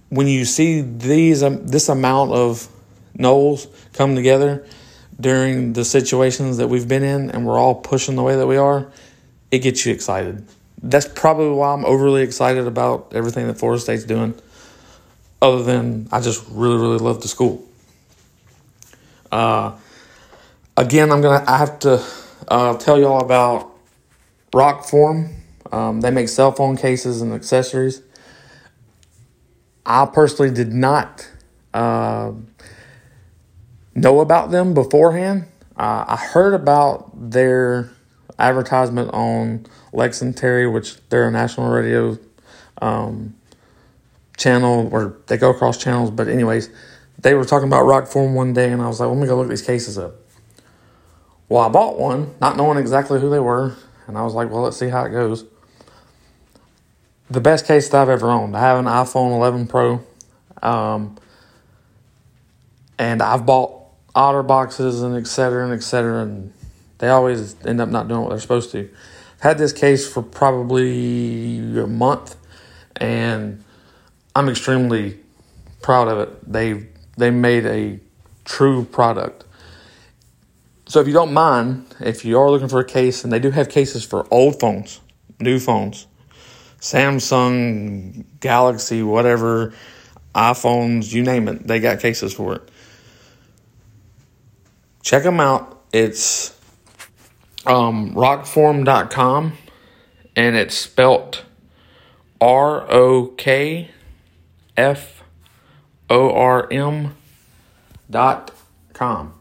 when 0.09 0.27
you 0.27 0.43
see 0.43 0.81
these 0.81 1.41
um, 1.41 1.65
this 1.65 1.87
amount 1.87 2.33
of 2.33 2.67
Noles 3.17 3.67
come 3.93 4.13
together 4.13 4.67
during 5.17 5.71
the 5.71 5.85
situations 5.85 6.57
that 6.57 6.67
we've 6.67 6.89
been 6.89 7.03
in, 7.03 7.31
and 7.31 7.45
we're 7.45 7.57
all 7.57 7.75
pushing 7.75 8.17
the 8.17 8.23
way 8.23 8.35
that 8.35 8.45
we 8.45 8.57
are, 8.57 8.91
it 9.51 9.59
gets 9.59 9.85
you 9.85 9.93
excited. 9.93 10.45
That's 10.83 11.07
probably 11.07 11.51
why 11.51 11.71
I'm 11.71 11.85
overly 11.85 12.23
excited 12.23 12.67
about 12.67 13.13
everything 13.15 13.47
that 13.47 13.57
Florida 13.57 13.79
State's 13.79 14.03
doing. 14.03 14.35
Other 15.41 15.63
than 15.63 16.09
I 16.11 16.19
just 16.19 16.45
really, 16.49 16.75
really 16.75 16.97
love 16.97 17.21
the 17.21 17.29
school. 17.29 17.65
Uh, 19.31 19.77
again, 20.75 21.09
I'm 21.09 21.21
gonna 21.21 21.45
I 21.47 21.57
have 21.57 21.79
to 21.79 22.03
uh, 22.47 22.77
tell 22.77 22.99
y'all 22.99 23.21
about 23.21 23.71
Rokform. 24.51 25.33
Um, 25.71 26.01
they 26.01 26.11
make 26.11 26.29
cell 26.29 26.51
phone 26.51 26.77
cases 26.77 27.21
and 27.21 27.33
accessories. 27.33 28.01
I 29.85 30.05
personally 30.05 30.53
did 30.53 30.73
not 30.73 31.29
uh, 31.73 32.31
know 33.95 34.19
about 34.19 34.51
them 34.51 34.73
beforehand. 34.73 35.45
Uh, 35.77 36.05
I 36.07 36.15
heard 36.17 36.53
about 36.53 37.31
their 37.31 37.91
advertisement 38.39 39.11
on 39.13 39.65
Lex 39.93 40.21
and 40.21 40.35
Terry, 40.35 40.67
which 40.67 40.97
they're 41.09 41.27
a 41.27 41.31
national 41.31 41.69
radio 41.69 42.17
um, 42.81 43.35
channel, 44.37 44.89
or 44.91 45.17
they 45.27 45.37
go 45.37 45.51
across 45.51 45.77
channels. 45.77 46.11
But 46.11 46.27
anyways, 46.27 46.69
they 47.19 47.33
were 47.33 47.45
talking 47.45 47.67
about 47.67 47.83
Rokform 47.83 48.33
one 48.33 48.53
day, 48.53 48.71
and 48.71 48.81
I 48.81 48.87
was 48.87 48.99
like, 48.99 49.09
let 49.09 49.17
me 49.17 49.27
go 49.27 49.37
look 49.37 49.49
these 49.49 49.61
cases 49.61 49.97
up. 49.97 50.15
Well, 51.49 51.63
I 51.63 51.69
bought 51.69 51.97
one, 51.97 52.35
not 52.41 52.57
knowing 52.57 52.77
exactly 52.77 53.19
who 53.19 53.29
they 53.29 53.39
were, 53.39 53.75
and 54.07 54.17
I 54.17 54.23
was 54.23 54.33
like, 54.33 54.49
well, 54.49 54.61
let's 54.61 54.77
see 54.77 54.89
how 54.89 55.05
it 55.05 55.11
goes 55.11 55.45
the 57.29 57.41
best 57.41 57.65
case 57.65 57.89
that 57.89 58.01
I've 58.01 58.09
ever 58.09 58.29
owned. 58.29 58.55
I 58.55 58.61
have 58.61 58.79
an 58.79 58.85
iPhone 58.85 59.35
11 59.35 59.67
Pro, 59.67 60.01
um, 60.61 61.17
and 62.97 63.21
I've 63.21 63.45
bought 63.45 63.73
otter 64.15 64.43
boxes 64.43 65.01
and 65.01 65.15
et 65.15 65.27
cetera 65.27 65.65
and 65.65 65.73
et 65.73 65.83
cetera, 65.83 66.23
and 66.23 66.53
they 66.99 67.09
always 67.09 67.55
end 67.65 67.81
up 67.81 67.89
not 67.89 68.07
doing 68.07 68.21
what 68.21 68.29
they're 68.29 68.39
supposed 68.39 68.71
to. 68.71 68.89
I've 69.35 69.41
had 69.41 69.57
this 69.57 69.73
case 69.73 70.11
for 70.11 70.23
probably 70.23 71.59
a 71.77 71.87
month, 71.87 72.35
and 72.95 73.63
I'm 74.35 74.49
extremely 74.49 75.19
proud 75.81 76.07
of 76.07 76.19
it. 76.19 76.51
They 76.51 76.87
they 77.17 77.29
made 77.29 77.65
a 77.65 77.99
true 78.45 78.85
product. 78.85 79.43
So 80.87 81.01
if 81.01 81.07
you 81.07 81.13
don't 81.13 81.33
mind, 81.33 81.95
if 81.99 82.23
you 82.23 82.39
are 82.39 82.49
looking 82.49 82.69
for 82.69 82.79
a 82.79 82.85
case, 82.85 83.23
and 83.23 83.33
they 83.33 83.39
do 83.39 83.51
have 83.51 83.69
cases 83.69 84.05
for 84.05 84.25
old 84.31 84.59
phones, 84.59 85.01
new 85.39 85.59
phones, 85.59 86.07
Samsung, 86.79 88.25
Galaxy, 88.39 89.03
whatever, 89.03 89.73
iPhones, 90.33 91.11
you 91.11 91.23
name 91.23 91.47
it, 91.47 91.67
they 91.67 91.79
got 91.79 91.99
cases 91.99 92.33
for 92.33 92.55
it. 92.55 92.71
Check 95.01 95.23
them 95.23 95.39
out. 95.39 95.83
It's 95.91 96.57
um, 97.65 98.13
rokform.com 98.13 99.53
and 100.35 100.55
it's 100.55 100.75
spelt 100.75 101.43
R 102.39 102.89
O 102.91 103.27
K 103.37 103.89
F 104.75 105.23
O 106.09 106.31
R 106.31 106.71
M 106.71 107.15
dot 108.09 108.51
com. 108.93 109.33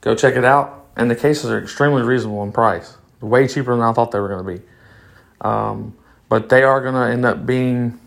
Go 0.00 0.14
check 0.14 0.36
it 0.36 0.44
out. 0.44 0.75
And 0.96 1.10
the 1.10 1.16
cases 1.16 1.50
are 1.50 1.58
extremely 1.58 2.02
reasonable 2.02 2.42
in 2.42 2.52
price, 2.52 2.96
way 3.20 3.46
cheaper 3.46 3.74
than 3.74 3.82
I 3.82 3.92
thought 3.92 4.10
they 4.12 4.20
were 4.20 4.28
going 4.28 4.46
to 4.46 4.60
be. 4.60 4.68
Um, 5.42 5.94
but 6.28 6.48
they 6.48 6.62
are 6.62 6.80
going 6.80 6.94
to 6.94 7.12
end 7.12 7.24
up 7.24 7.46
being 7.46 8.00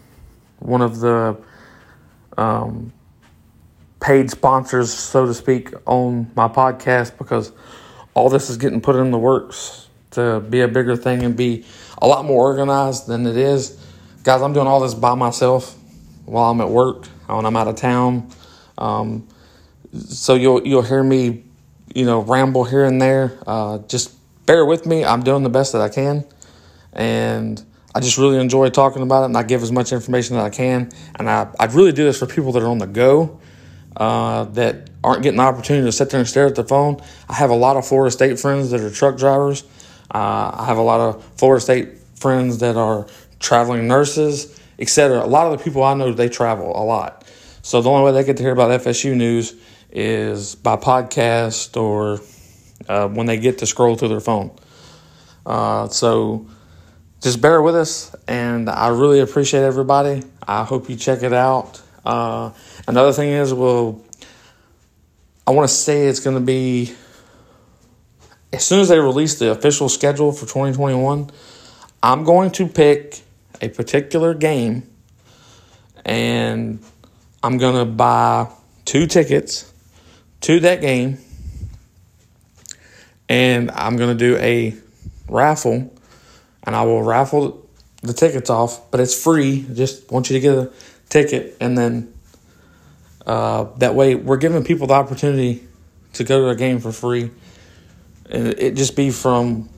one 0.57 0.81
of 0.81 0.99
the 0.99 1.37
um, 2.37 2.91
paid 4.01 4.31
sponsors, 4.31 4.91
so 4.91 5.25
to 5.25 5.33
speak, 5.33 5.73
on 5.85 6.31
my 6.35 6.47
podcast 6.47 7.17
because 7.17 7.51
all 8.13 8.29
this 8.29 8.49
is 8.49 8.57
getting 8.57 8.81
put 8.81 8.95
in 8.95 9.11
the 9.11 9.17
works 9.17 9.87
to 10.11 10.39
be 10.39 10.61
a 10.61 10.67
bigger 10.67 10.95
thing 10.95 11.23
and 11.23 11.35
be 11.35 11.65
a 12.01 12.07
lot 12.07 12.25
more 12.25 12.43
organized 12.43 13.07
than 13.07 13.25
it 13.25 13.37
is. 13.37 13.79
Guys, 14.23 14.41
I'm 14.41 14.53
doing 14.53 14.67
all 14.67 14.79
this 14.79 14.93
by 14.93 15.15
myself 15.15 15.77
while 16.25 16.51
I'm 16.51 16.61
at 16.61 16.69
work, 16.69 17.05
when 17.27 17.45
I'm 17.45 17.55
out 17.55 17.67
of 17.67 17.75
town. 17.75 18.29
Um, 18.77 19.27
so 19.93 20.35
you'll 20.35 20.65
you'll 20.65 20.81
hear 20.81 21.03
me, 21.03 21.43
you 21.93 22.05
know, 22.05 22.21
ramble 22.21 22.63
here 22.63 22.85
and 22.85 23.01
there. 23.01 23.37
Uh, 23.45 23.79
just 23.79 24.15
bear 24.45 24.65
with 24.65 24.85
me. 24.85 25.03
I'm 25.03 25.23
doing 25.23 25.43
the 25.43 25.49
best 25.49 25.73
that 25.73 25.81
I 25.81 25.89
can, 25.89 26.25
and 26.93 27.63
I 27.93 28.01
just 28.01 28.17
really 28.17 28.37
enjoy 28.37 28.69
talking 28.69 29.01
about 29.01 29.23
it 29.23 29.25
and 29.25 29.37
I 29.37 29.43
give 29.43 29.63
as 29.63 29.71
much 29.71 29.91
information 29.91 30.35
that 30.35 30.45
I 30.45 30.49
can. 30.49 30.91
And 31.15 31.29
I, 31.29 31.49
I 31.59 31.65
really 31.65 31.91
do 31.91 32.03
this 32.03 32.19
for 32.19 32.27
people 32.27 32.51
that 32.51 32.61
are 32.61 32.67
on 32.67 32.77
the 32.77 32.87
go 32.87 33.39
uh, 33.97 34.45
that 34.45 34.89
aren't 35.03 35.23
getting 35.23 35.37
the 35.37 35.43
opportunity 35.43 35.85
to 35.85 35.91
sit 35.91 36.09
there 36.09 36.19
and 36.19 36.29
stare 36.29 36.45
at 36.45 36.55
the 36.55 36.63
phone. 36.63 37.01
I 37.27 37.33
have 37.33 37.49
a 37.49 37.55
lot 37.55 37.77
of 37.77 37.87
Florida 37.87 38.11
State 38.11 38.39
friends 38.39 38.69
that 38.71 38.81
are 38.81 38.91
truck 38.91 39.17
drivers. 39.17 39.63
Uh, 40.13 40.51
I 40.53 40.65
have 40.65 40.77
a 40.77 40.83
lot 40.83 40.99
of 40.99 41.23
Florida 41.37 41.61
State 41.61 41.97
friends 42.15 42.59
that 42.59 42.77
are 42.77 43.07
traveling 43.39 43.87
nurses, 43.87 44.59
etc. 44.77 45.23
A 45.23 45.27
lot 45.27 45.51
of 45.51 45.57
the 45.57 45.63
people 45.63 45.83
I 45.83 45.93
know, 45.95 46.13
they 46.13 46.29
travel 46.29 46.71
a 46.75 46.83
lot. 46.83 47.25
So 47.63 47.81
the 47.81 47.89
only 47.89 48.05
way 48.05 48.11
they 48.11 48.25
get 48.25 48.37
to 48.37 48.43
hear 48.43 48.51
about 48.51 48.81
FSU 48.81 49.15
news 49.15 49.55
is 49.91 50.55
by 50.55 50.75
podcast 50.75 51.75
or 51.81 52.19
uh, 52.87 53.07
when 53.07 53.25
they 53.25 53.37
get 53.37 53.59
to 53.59 53.65
scroll 53.65 53.95
through 53.95 54.09
their 54.09 54.19
phone. 54.19 54.51
Uh, 55.45 55.87
so 55.87 56.47
just 57.21 57.41
bear 57.41 57.61
with 57.61 57.75
us, 57.75 58.15
and 58.27 58.69
I 58.69 58.89
really 58.89 59.19
appreciate 59.19 59.61
everybody. 59.63 60.23
I 60.47 60.63
hope 60.63 60.89
you 60.89 60.95
check 60.95 61.23
it 61.23 61.33
out. 61.33 61.81
Uh, 62.05 62.51
another 62.87 63.11
thing 63.11 63.29
is, 63.29 63.53
well, 63.53 64.01
I 65.45 65.51
want 65.51 65.67
to 65.67 65.73
say 65.73 66.07
it's 66.07 66.19
going 66.19 66.35
to 66.35 66.41
be 66.41 66.93
as 68.53 68.65
soon 68.65 68.79
as 68.79 68.89
they 68.89 68.99
release 68.99 69.39
the 69.39 69.51
official 69.51 69.89
schedule 69.89 70.31
for 70.31 70.41
2021. 70.41 71.29
I'm 72.01 72.23
going 72.23 72.51
to 72.51 72.67
pick 72.67 73.21
a 73.61 73.69
particular 73.69 74.33
game, 74.33 74.89
and 76.05 76.79
I'm 77.43 77.57
going 77.57 77.75
to 77.75 77.85
buy 77.85 78.49
two 78.85 79.07
tickets 79.07 79.68
to 80.41 80.59
that 80.61 80.81
game, 80.81 81.17
and 83.27 83.71
I'm 83.71 83.97
going 83.97 84.17
to 84.17 84.25
do 84.25 84.37
a 84.37 84.75
raffle 85.27 85.93
and 86.63 86.75
I 86.75 86.83
will 86.83 87.03
raffle 87.03 87.67
the 88.01 88.13
tickets 88.13 88.49
off, 88.49 88.91
but 88.91 88.99
it's 88.99 89.21
free. 89.21 89.65
Just 89.73 90.11
want 90.11 90.29
you 90.29 90.35
to 90.35 90.39
get 90.39 90.55
a 90.55 90.71
ticket, 91.09 91.57
and 91.59 91.77
then 91.77 92.13
uh, 93.25 93.65
that 93.77 93.95
way 93.95 94.15
we're 94.15 94.37
giving 94.37 94.63
people 94.63 94.87
the 94.87 94.93
opportunity 94.93 95.67
to 96.13 96.23
go 96.23 96.41
to 96.41 96.49
a 96.49 96.55
game 96.55 96.79
for 96.79 96.91
free. 96.91 97.31
And 98.29 98.47
it 98.59 98.75
just 98.75 98.95
be 98.95 99.09
from 99.09 99.69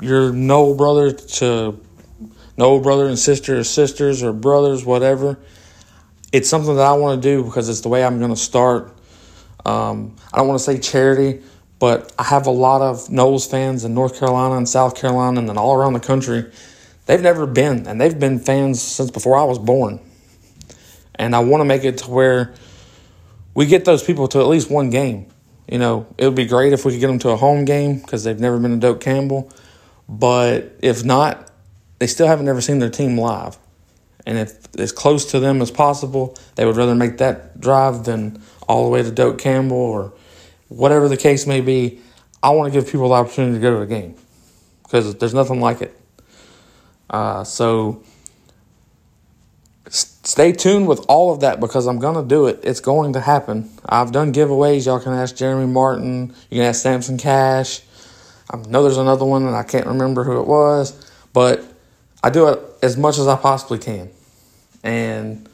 your 0.00 0.32
no 0.32 0.74
brother 0.74 1.12
to 1.12 1.78
no 2.56 2.80
brother 2.80 3.06
and 3.06 3.18
sister 3.18 3.58
or 3.58 3.64
sisters 3.64 4.22
or 4.22 4.32
brothers, 4.32 4.84
whatever. 4.84 5.38
It's 6.32 6.48
something 6.48 6.76
that 6.76 6.86
I 6.86 6.92
want 6.92 7.22
to 7.22 7.28
do 7.28 7.44
because 7.44 7.68
it's 7.68 7.80
the 7.80 7.88
way 7.88 8.04
I'm 8.04 8.18
going 8.18 8.30
to 8.30 8.36
start. 8.36 8.97
Um, 9.68 10.16
I 10.32 10.38
don't 10.38 10.48
want 10.48 10.58
to 10.58 10.64
say 10.64 10.78
charity, 10.78 11.42
but 11.78 12.10
I 12.18 12.22
have 12.22 12.46
a 12.46 12.50
lot 12.50 12.80
of 12.80 13.08
Noles 13.08 13.48
fans 13.48 13.84
in 13.84 13.92
North 13.92 14.18
Carolina 14.18 14.56
and 14.56 14.66
South 14.66 14.96
Carolina 14.96 15.38
and 15.38 15.46
then 15.46 15.58
all 15.58 15.74
around 15.74 15.92
the 15.92 16.00
country. 16.00 16.50
They've 17.04 17.20
never 17.20 17.46
been, 17.46 17.86
and 17.86 18.00
they've 18.00 18.18
been 18.18 18.38
fans 18.38 18.80
since 18.80 19.10
before 19.10 19.36
I 19.36 19.44
was 19.44 19.58
born. 19.58 20.00
And 21.16 21.36
I 21.36 21.40
want 21.40 21.60
to 21.60 21.66
make 21.66 21.84
it 21.84 21.98
to 21.98 22.10
where 22.10 22.54
we 23.52 23.66
get 23.66 23.84
those 23.84 24.02
people 24.02 24.26
to 24.28 24.40
at 24.40 24.46
least 24.46 24.70
one 24.70 24.88
game. 24.88 25.26
You 25.70 25.78
know, 25.78 26.06
it 26.16 26.24
would 26.24 26.34
be 26.34 26.46
great 26.46 26.72
if 26.72 26.86
we 26.86 26.92
could 26.92 27.00
get 27.00 27.08
them 27.08 27.18
to 27.20 27.30
a 27.30 27.36
home 27.36 27.66
game 27.66 27.98
because 27.98 28.24
they've 28.24 28.40
never 28.40 28.58
been 28.58 28.70
to 28.70 28.78
Doak 28.78 29.02
Campbell. 29.02 29.52
But 30.08 30.76
if 30.80 31.04
not, 31.04 31.50
they 31.98 32.06
still 32.06 32.26
haven't 32.26 32.48
ever 32.48 32.62
seen 32.62 32.78
their 32.78 32.88
team 32.88 33.18
live. 33.18 33.58
And 34.24 34.38
if 34.38 34.74
as 34.78 34.92
close 34.92 35.30
to 35.32 35.40
them 35.40 35.60
as 35.60 35.70
possible, 35.70 36.38
they 36.54 36.64
would 36.64 36.76
rather 36.76 36.94
make 36.94 37.18
that 37.18 37.60
drive 37.60 38.04
than 38.04 38.42
all 38.68 38.84
the 38.84 38.90
way 38.90 39.02
to 39.02 39.10
Doak 39.10 39.38
Campbell 39.38 39.76
or 39.76 40.12
whatever 40.68 41.08
the 41.08 41.16
case 41.16 41.46
may 41.46 41.60
be. 41.60 42.00
I 42.42 42.50
want 42.50 42.72
to 42.72 42.78
give 42.78 42.90
people 42.90 43.08
the 43.08 43.14
opportunity 43.14 43.54
to 43.54 43.60
go 43.60 43.74
to 43.74 43.80
the 43.80 43.86
game 43.86 44.14
because 44.82 45.16
there's 45.16 45.34
nothing 45.34 45.60
like 45.60 45.82
it. 45.82 45.98
Uh, 47.10 47.42
so 47.42 48.02
stay 49.88 50.52
tuned 50.52 50.86
with 50.86 51.04
all 51.08 51.32
of 51.32 51.40
that 51.40 51.58
because 51.58 51.86
I'm 51.86 51.98
going 51.98 52.14
to 52.14 52.28
do 52.28 52.46
it. 52.46 52.60
It's 52.62 52.80
going 52.80 53.14
to 53.14 53.20
happen. 53.20 53.70
I've 53.84 54.12
done 54.12 54.32
giveaways. 54.32 54.86
Y'all 54.86 55.00
can 55.00 55.14
ask 55.14 55.34
Jeremy 55.34 55.66
Martin. 55.66 56.34
You 56.50 56.58
can 56.58 56.66
ask 56.66 56.82
Samson 56.82 57.18
Cash. 57.18 57.80
I 58.50 58.56
know 58.68 58.82
there's 58.82 58.98
another 58.98 59.24
one 59.24 59.46
and 59.46 59.56
I 59.56 59.62
can't 59.62 59.86
remember 59.86 60.24
who 60.24 60.40
it 60.40 60.46
was, 60.46 61.10
but 61.32 61.64
I 62.22 62.30
do 62.30 62.48
it 62.48 62.60
as 62.82 62.96
much 62.96 63.18
as 63.18 63.26
I 63.26 63.36
possibly 63.36 63.78
can. 63.78 64.10
And 64.82 65.47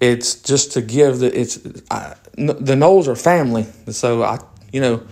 it's 0.00 0.36
just 0.42 0.72
to 0.72 0.82
give 0.82 1.18
the 1.18 1.38
it's 1.38 1.58
I, 1.90 2.16
the 2.34 2.74
Noles 2.74 3.06
are 3.08 3.16
family, 3.16 3.66
so 3.88 4.22
I 4.22 4.38
you 4.72 4.80
know 4.80 5.06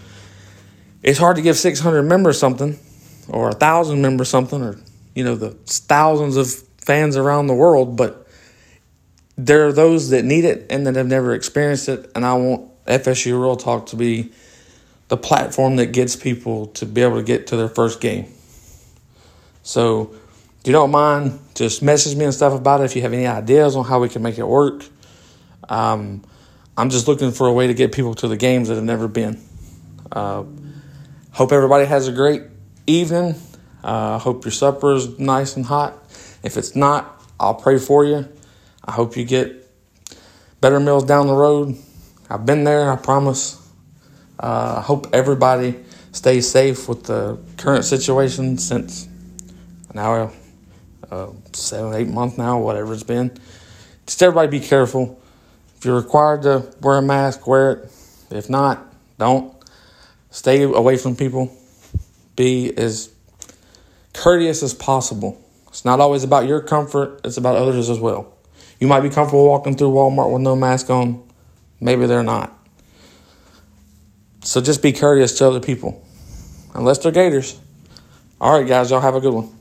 it's 1.02 1.18
hard 1.18 1.36
to 1.36 1.42
give 1.42 1.56
600 1.56 2.02
members 2.02 2.38
something 2.38 2.78
or 3.28 3.50
a 3.50 3.54
thousand 3.54 4.02
members 4.02 4.28
something 4.28 4.62
or 4.62 4.78
you 5.14 5.24
know 5.24 5.36
the 5.36 5.50
thousands 5.50 6.36
of 6.36 6.52
fans 6.78 7.16
around 7.16 7.46
the 7.46 7.54
world, 7.54 7.96
but 7.96 8.26
there 9.36 9.66
are 9.66 9.72
those 9.72 10.10
that 10.10 10.24
need 10.24 10.44
it 10.44 10.66
and 10.70 10.86
that 10.86 10.96
have 10.96 11.06
never 11.06 11.34
experienced 11.34 11.88
it, 11.88 12.10
and 12.14 12.24
I 12.24 12.34
want 12.34 12.70
FSU 12.86 13.40
Real 13.40 13.56
Talk 13.56 13.86
to 13.86 13.96
be 13.96 14.32
the 15.08 15.16
platform 15.16 15.76
that 15.76 15.86
gets 15.86 16.16
people 16.16 16.66
to 16.66 16.86
be 16.86 17.02
able 17.02 17.16
to 17.16 17.22
get 17.22 17.48
to 17.48 17.56
their 17.56 17.68
first 17.68 18.00
game. 18.00 18.26
So, 19.62 20.14
you 20.66 20.72
don't 20.72 20.90
mind, 20.90 21.38
just 21.54 21.82
message 21.82 22.16
me 22.16 22.24
and 22.24 22.34
stuff 22.34 22.54
about 22.54 22.80
it 22.80 22.84
if 22.84 22.96
you 22.96 23.02
have 23.02 23.12
any 23.12 23.26
ideas 23.26 23.76
on 23.76 23.84
how 23.84 24.00
we 24.00 24.08
can 24.08 24.22
make 24.22 24.38
it 24.38 24.46
work. 24.46 24.84
Um, 25.68 26.24
I'm 26.76 26.90
just 26.90 27.06
looking 27.06 27.32
for 27.32 27.46
a 27.46 27.52
way 27.52 27.66
to 27.66 27.74
get 27.74 27.92
people 27.92 28.14
to 28.16 28.28
the 28.28 28.36
games 28.36 28.68
that 28.68 28.74
have 28.76 28.84
never 28.84 29.06
been. 29.06 29.40
Uh, 30.10 30.44
hope 31.32 31.52
everybody 31.52 31.84
has 31.84 32.08
a 32.08 32.12
great 32.12 32.42
evening. 32.86 33.34
Uh, 33.82 34.18
hope 34.18 34.44
your 34.44 34.52
supper 34.52 34.94
is 34.94 35.18
nice 35.18 35.56
and 35.56 35.66
hot. 35.66 35.94
If 36.42 36.56
it's 36.56 36.74
not, 36.74 37.22
I'll 37.38 37.54
pray 37.54 37.78
for 37.78 38.04
you. 38.04 38.28
I 38.84 38.92
hope 38.92 39.16
you 39.16 39.24
get 39.24 39.70
better 40.60 40.80
meals 40.80 41.04
down 41.04 41.26
the 41.26 41.34
road. 41.34 41.76
I've 42.30 42.46
been 42.46 42.64
there, 42.64 42.90
I 42.90 42.96
promise. 42.96 43.60
Uh, 44.40 44.76
I 44.78 44.80
hope 44.80 45.08
everybody 45.12 45.84
stays 46.12 46.50
safe 46.50 46.88
with 46.88 47.04
the 47.04 47.38
current 47.56 47.84
situation 47.84 48.56
since 48.58 49.08
now 49.92 50.32
uh, 51.14 51.30
seven, 51.52 51.94
eight 51.94 52.08
months 52.08 52.36
now, 52.36 52.58
whatever 52.58 52.92
it's 52.92 53.02
been. 53.02 53.30
Just 54.06 54.22
everybody 54.22 54.48
be 54.58 54.64
careful. 54.64 55.20
If 55.76 55.84
you're 55.84 55.96
required 55.96 56.42
to 56.42 56.72
wear 56.80 56.98
a 56.98 57.02
mask, 57.02 57.46
wear 57.46 57.72
it. 57.72 57.92
If 58.30 58.50
not, 58.50 58.84
don't. 59.18 59.54
Stay 60.30 60.62
away 60.62 60.96
from 60.96 61.14
people. 61.14 61.56
Be 62.34 62.76
as 62.76 63.12
courteous 64.12 64.62
as 64.62 64.74
possible. 64.74 65.40
It's 65.68 65.84
not 65.84 66.00
always 66.00 66.24
about 66.24 66.46
your 66.46 66.60
comfort, 66.60 67.20
it's 67.24 67.36
about 67.36 67.56
others 67.56 67.90
as 67.90 67.98
well. 67.98 68.32
You 68.80 68.88
might 68.88 69.00
be 69.00 69.10
comfortable 69.10 69.46
walking 69.46 69.76
through 69.76 69.90
Walmart 69.90 70.32
with 70.32 70.42
no 70.42 70.56
mask 70.56 70.90
on. 70.90 71.22
Maybe 71.80 72.06
they're 72.06 72.22
not. 72.22 72.52
So 74.42 74.60
just 74.60 74.82
be 74.82 74.92
courteous 74.92 75.38
to 75.38 75.46
other 75.46 75.60
people. 75.60 76.04
Unless 76.74 76.98
they're 76.98 77.12
gators. 77.12 77.58
All 78.40 78.58
right, 78.58 78.66
guys, 78.66 78.90
y'all 78.90 79.00
have 79.00 79.14
a 79.14 79.20
good 79.20 79.32
one. 79.32 79.54